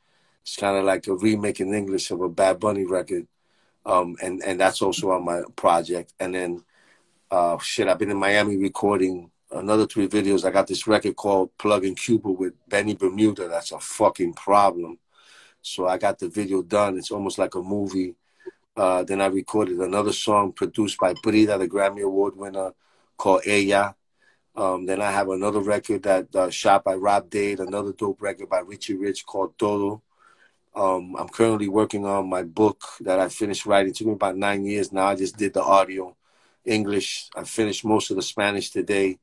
[0.43, 3.27] It's kind of like a remake in English of a Bad Bunny record.
[3.87, 6.13] Um, and, and that's also on my project.
[6.21, 6.65] And then,
[7.31, 10.45] uh, shit, I've been in Miami recording another three videos.
[10.45, 13.49] I got this record called Plug in Cuba with Benny Bermuda.
[13.49, 14.99] That's a fucking problem.
[15.63, 16.99] So I got the video done.
[16.99, 18.15] It's almost like a movie.
[18.77, 22.73] Uh, then I recorded another song produced by Brida, the Grammy Award winner,
[23.17, 23.95] called Ella.
[24.57, 28.49] Um, then I have another record that uh, shot by Rob Dade, another dope record
[28.49, 30.03] by Richie Rich called Todo.
[30.75, 33.91] Um, I'm currently working on my book that I finished writing.
[33.91, 35.07] It took me about nine years now.
[35.07, 36.17] I just did the audio,
[36.65, 37.29] English.
[37.37, 39.19] I finished most of the Spanish today.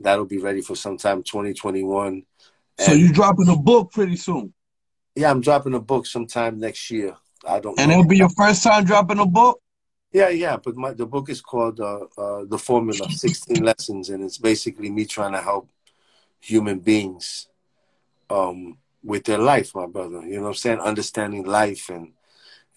[0.00, 2.24] That'll be ready for sometime 2021.
[2.78, 4.52] So you dropping a book pretty soon?
[5.14, 7.16] Yeah, I'm dropping a book sometime next year.
[7.46, 7.78] I don't.
[7.78, 7.98] And know.
[7.98, 9.60] it'll be your first time dropping a book.
[10.12, 14.22] Yeah, yeah, but my the book is called uh, uh, "The Formula: Sixteen Lessons," and
[14.22, 15.70] it's basically me trying to help
[16.40, 17.48] human beings
[18.28, 20.22] um, with their life, my brother.
[20.22, 20.80] You know what I'm saying?
[20.80, 22.12] Understanding life and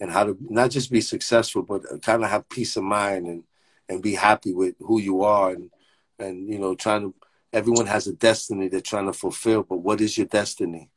[0.00, 3.44] and how to not just be successful, but kind of have peace of mind and
[3.88, 5.70] and be happy with who you are and
[6.18, 7.14] and you know trying to.
[7.52, 10.90] Everyone has a destiny they're trying to fulfill, but what is your destiny?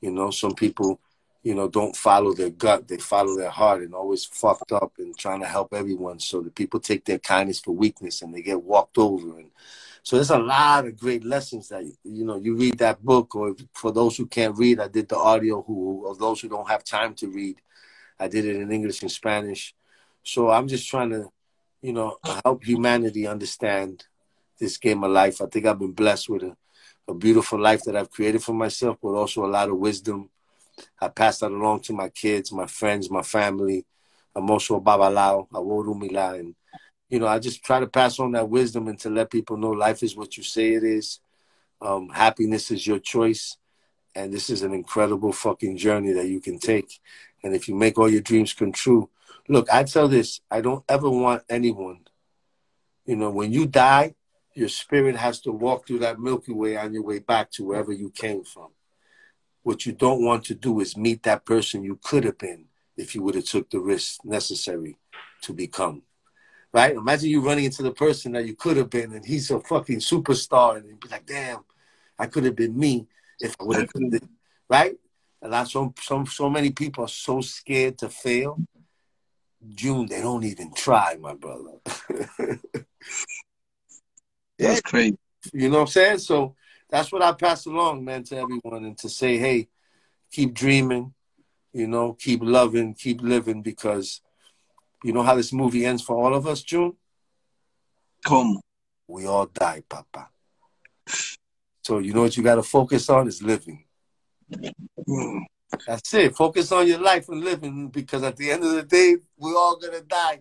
[0.00, 1.00] You know, some people
[1.42, 2.86] you know, don't follow their gut.
[2.86, 6.18] They follow their heart and always fucked up and trying to help everyone.
[6.18, 9.38] So the people take their kindness for weakness and they get walked over.
[9.38, 9.50] And
[10.02, 13.56] so there's a lot of great lessons that, you know, you read that book or
[13.74, 16.84] for those who can't read, I did the audio who, or those who don't have
[16.84, 17.60] time to read,
[18.18, 19.74] I did it in English and Spanish.
[20.22, 21.30] So I'm just trying to,
[21.82, 24.04] you know, help humanity understand
[24.58, 25.40] this game of life.
[25.40, 26.56] I think I've been blessed with a,
[27.08, 30.30] a beautiful life that I've created for myself, but also a lot of wisdom
[31.00, 33.84] I pass that along to my kids, my friends, my family.
[34.34, 36.54] I'm also a babalao, awo Orunmila, and
[37.08, 39.70] you know, I just try to pass on that wisdom and to let people know
[39.70, 41.18] life is what you say it is.
[41.82, 43.56] Um, happiness is your choice,
[44.14, 47.00] and this is an incredible fucking journey that you can take.
[47.42, 49.08] And if you make all your dreams come true,
[49.50, 52.06] look, I tell this: I don't ever want anyone.
[53.04, 54.14] You know, when you die,
[54.54, 57.92] your spirit has to walk through that Milky Way on your way back to wherever
[57.92, 58.68] you came from.
[59.62, 63.14] What you don't want to do is meet that person you could have been if
[63.14, 64.96] you would have took the risk necessary
[65.42, 66.02] to become.
[66.72, 66.94] Right?
[66.94, 69.98] Imagine you running into the person that you could have been, and he's a fucking
[69.98, 71.64] superstar, and you'd be like, "Damn,
[72.18, 73.08] I could have been me
[73.40, 73.90] if I would have."
[74.68, 74.96] Right?
[75.42, 78.60] And that's so, so so many people are so scared to fail.
[79.68, 81.78] June, they don't even try, my brother.
[84.58, 85.18] That's crazy.
[85.52, 86.18] You know what I'm saying?
[86.18, 86.54] So
[86.90, 89.68] that's what I pass along, man, to everyone, and to say, hey,
[90.30, 91.14] keep dreaming,
[91.72, 94.20] you know, keep loving, keep living, because
[95.02, 96.94] you know how this movie ends for all of us, June?
[98.24, 98.60] Come.
[99.06, 100.28] We all die, Papa.
[101.82, 103.84] So you know what you got to focus on is living.
[105.08, 105.44] Mm.
[105.86, 106.36] That's it.
[106.36, 109.78] Focus on your life and living, because at the end of the day, we're all
[109.78, 110.40] gonna die.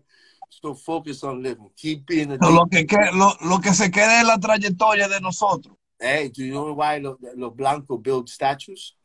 [0.49, 1.69] So focus on living.
[1.75, 2.37] Keep being a.
[2.37, 5.75] Lo que, lo, lo que se quede en la trayectoria de nosotros.
[5.99, 8.95] Hey, do you know why los, los blancos build statues?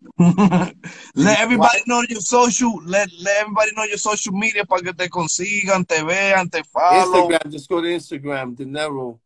[0.18, 2.80] let everybody know your social.
[2.84, 7.28] Let let everybody know your social media para que te consigan, te vean, te follow.
[7.28, 9.20] Instagram, just go to Instagram, Dinero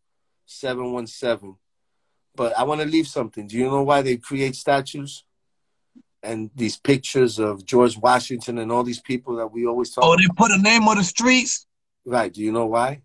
[0.45, 1.57] seven one seven.
[2.35, 3.47] But I want to leave something.
[3.47, 5.25] Do you know why they create statues
[6.23, 10.05] and these pictures of George Washington and all these people that we always talk?
[10.05, 11.67] Oh, they put a name on the streets.
[12.05, 12.33] Right.
[12.33, 13.03] Do you know why?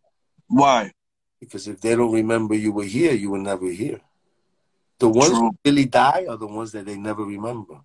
[0.48, 0.92] Why?
[1.40, 4.02] Because if they don't remember you were here, you were never here.
[5.00, 5.40] The ones True.
[5.40, 7.82] who really die are the ones that they never remember.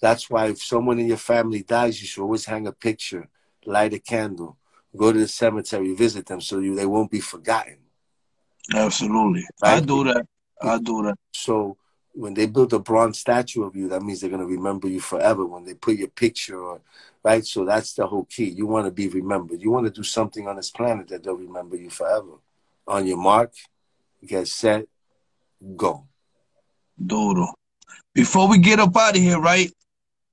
[0.00, 3.28] That's why if someone in your family dies, you should always hang a picture,
[3.64, 4.58] light a candle,
[4.96, 7.78] go to the cemetery, visit them so you, they won't be forgotten.
[8.74, 9.46] Absolutely.
[9.62, 9.78] Right?
[9.78, 10.26] I do that.
[10.60, 11.16] I do that.
[11.32, 11.78] So
[12.18, 15.00] when they build a bronze statue of you, that means they're going to remember you
[15.00, 16.80] forever when they put your picture or
[17.22, 17.46] right.
[17.46, 18.48] So that's the whole key.
[18.48, 19.62] You want to be remembered.
[19.62, 22.32] You want to do something on this planet that they'll remember you forever.
[22.88, 23.52] On your mark,
[24.26, 24.86] get set,
[25.76, 26.08] go.
[27.04, 27.54] Doodle.
[28.14, 29.70] Before we get up out of here, right?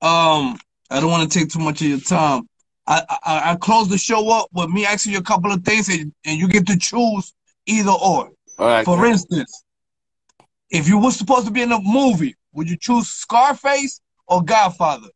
[0.02, 0.58] Um,
[0.90, 2.48] I don't want to take too much of your time.
[2.88, 5.88] I, I I close the show up with me asking you a couple of things,
[5.88, 7.32] and, and you get to choose
[7.66, 8.30] either or.
[8.58, 8.84] All right.
[8.84, 9.64] For instance,
[10.70, 15.08] if you were supposed to be in a movie, would you choose Scarface or Godfather?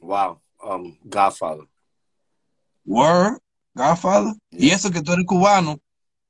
[0.00, 0.40] Wow.
[0.62, 1.64] Um, Godfather.
[2.84, 3.38] Word?
[3.76, 4.34] Godfather?
[4.50, 4.60] Yeah.
[4.60, 5.78] Y eso que tú eres cubano.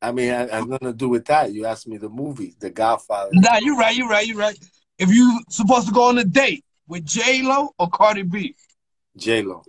[0.03, 1.53] I mean, I, have nothing to do with that.
[1.53, 3.31] You asked me the movie, The Godfather.
[3.33, 3.95] Nah, you're right.
[3.95, 4.26] You're right.
[4.26, 4.59] You're right.
[4.99, 8.55] If you supposed to go on a date with J Lo or Cardi B,
[9.16, 9.62] J Lo.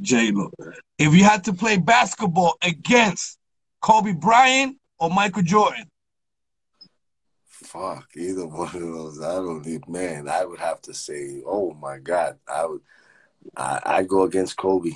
[0.00, 0.50] J Lo.
[0.98, 3.38] If you had to play basketball against
[3.80, 5.90] Kobe Bryant or Michael Jordan,
[7.74, 9.20] Fuck, either one of those.
[9.20, 9.86] I don't need.
[9.88, 12.80] Man, I would have to say, oh my god, I would.
[13.56, 14.92] I I go against Kobe.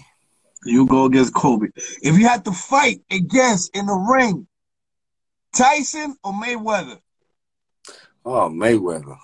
[0.65, 1.69] You go against Kobe.
[2.03, 4.47] If you had to fight against in the ring,
[5.55, 6.99] Tyson or Mayweather,
[8.25, 9.17] Oh, Mayweather.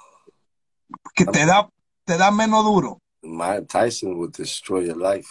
[1.16, 1.68] que te da
[2.07, 3.00] te da menos duro.
[3.22, 5.28] My Tyson would destroy your life.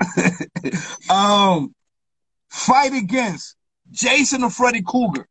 [1.10, 1.74] Um,
[2.48, 3.56] fight against
[3.90, 5.26] Jason or Freddy Krueger.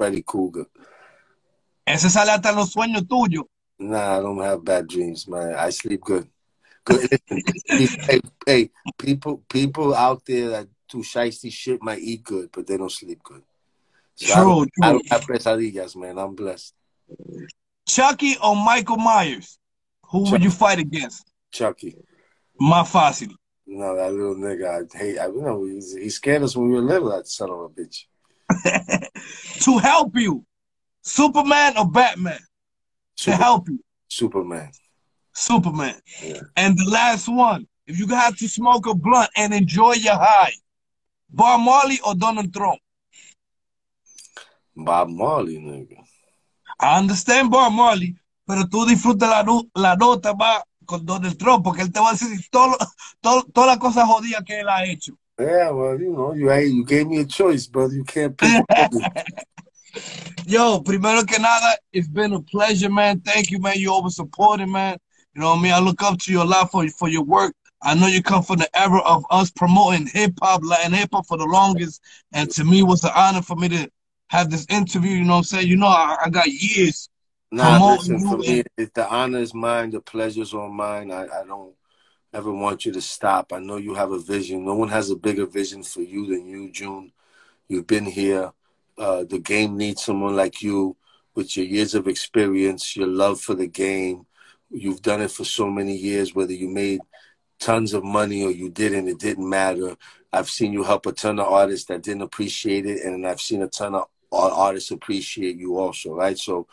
[0.00, 0.64] Freddy Krueger.
[1.84, 3.44] Ese sale hasta los sueños tuyos.
[3.78, 5.54] Nah, I don't have bad dreams, man.
[5.54, 6.26] I sleep good.
[6.86, 7.06] Good.
[7.68, 12.78] hey, hey, people, people out there that do shiesty shit might eat good, but they
[12.78, 13.42] don't sleep good.
[14.14, 14.92] So I True, don't, I true.
[14.92, 16.18] don't have pesadillas, man.
[16.18, 16.72] I'm blessed.
[17.86, 19.58] Chucky or Michael Myers?
[20.10, 21.30] Who would you fight against?
[21.52, 21.98] Chucky.
[22.58, 23.34] My fácil.
[23.66, 25.18] No, that little nigga, I hate.
[25.18, 27.10] I you know he scared us when we were little.
[27.10, 28.06] That son of a bitch.
[29.60, 30.44] to help you,
[31.02, 32.40] Superman or Batman?
[33.18, 34.70] To help you, Superman.
[35.32, 36.00] Superman.
[36.22, 36.40] Yeah.
[36.56, 40.52] And the last one, if you had to smoke a blunt and enjoy your high,
[41.28, 42.80] Bob Marley or Donald Trump?
[44.76, 46.02] Bob Marley, nigga.
[46.78, 49.44] I understand Bob Marley, pero tú disfruta la,
[49.74, 52.76] la nota más con Donald Trump, porque él te va a decir todo,
[53.20, 55.14] todo, todas las cosas jodidas que él ha hecho.
[55.40, 57.94] Yeah, well, you know, you hey, you gave me a choice, brother.
[57.94, 58.62] You can't pick.
[60.46, 63.20] Yo, primero que nada, it's been a pleasure, man.
[63.20, 63.78] Thank you, man.
[63.78, 64.98] You always supporting, man.
[65.34, 65.72] You know what I mean?
[65.72, 67.54] I look up to you a lot for, for your work.
[67.82, 71.26] I know you come from the era of us promoting hip hop, Latin hip hop
[71.26, 72.02] for the longest.
[72.32, 73.90] And to me, it was an honor for me to
[74.28, 75.12] have this interview.
[75.12, 75.68] You know what I'm saying?
[75.68, 77.08] You know, I, I got years.
[77.50, 81.10] Nah, Promoting listen, for me, if the honor is mine, the pleasure's on mine.
[81.10, 81.72] I, I don't
[82.32, 83.52] ever want you to stop.
[83.52, 84.64] I know you have a vision.
[84.64, 87.12] No one has a bigger vision for you than you, June.
[87.68, 88.52] You've been here.
[88.98, 90.96] Uh, the game needs someone like you
[91.34, 94.26] with your years of experience, your love for the game.
[94.70, 97.00] You've done it for so many years, whether you made
[97.58, 99.96] tons of money or you didn't, it didn't matter.
[100.32, 103.62] I've seen you help a ton of artists that didn't appreciate it, and I've seen
[103.62, 106.38] a ton of ar- artists appreciate you also, right?
[106.38, 106.66] So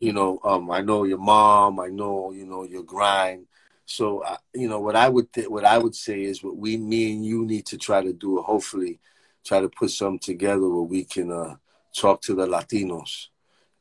[0.00, 3.46] you know, um, I know your mom, I know, you know, your grind.
[3.92, 6.78] So, uh, you know, what I would th- what I would say is what we,
[6.78, 8.40] me and you need to try to do.
[8.40, 9.00] Hopefully,
[9.44, 11.56] try to put something together where we can uh,
[11.94, 13.26] talk to the Latinos.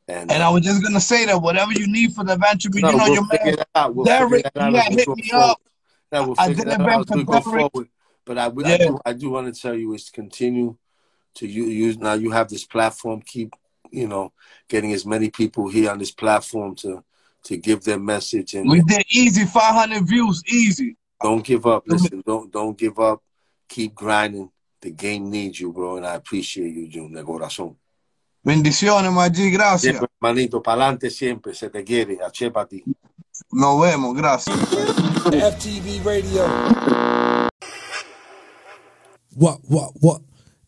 [0.10, 2.68] And, And I was just going to say that whatever you need for the venture,
[2.74, 3.96] you know, we'll your man, that out.
[3.96, 5.46] We'll Derek, figure that out yeah, we hit me forward.
[5.46, 5.62] up.
[6.12, 7.88] Yeah, we'll I did that out event as we go forward.
[8.26, 10.76] But I, I do I do want to tell you is to continue
[11.36, 13.22] to use now you have this platform.
[13.22, 13.54] Keep
[13.92, 14.34] you know
[14.68, 17.02] getting as many people here on this platform to
[17.44, 20.96] to give their message and We did easy, 500 views, easy.
[21.22, 21.84] don't give up.
[21.88, 23.22] Listen, don't don't give up.
[23.68, 24.50] Keep grinding.
[24.82, 27.78] The game needs you, bro, and I appreciate you, June, de corazón.
[28.44, 29.82] Bendiciones, Maggi, gracias.
[29.82, 32.84] Siempre, manito, pa'lante siempre, se te quiere, a a ti.
[33.52, 34.58] Nos vemos, gracias.
[34.58, 36.48] FTV Radio.
[39.36, 40.22] What, what, what?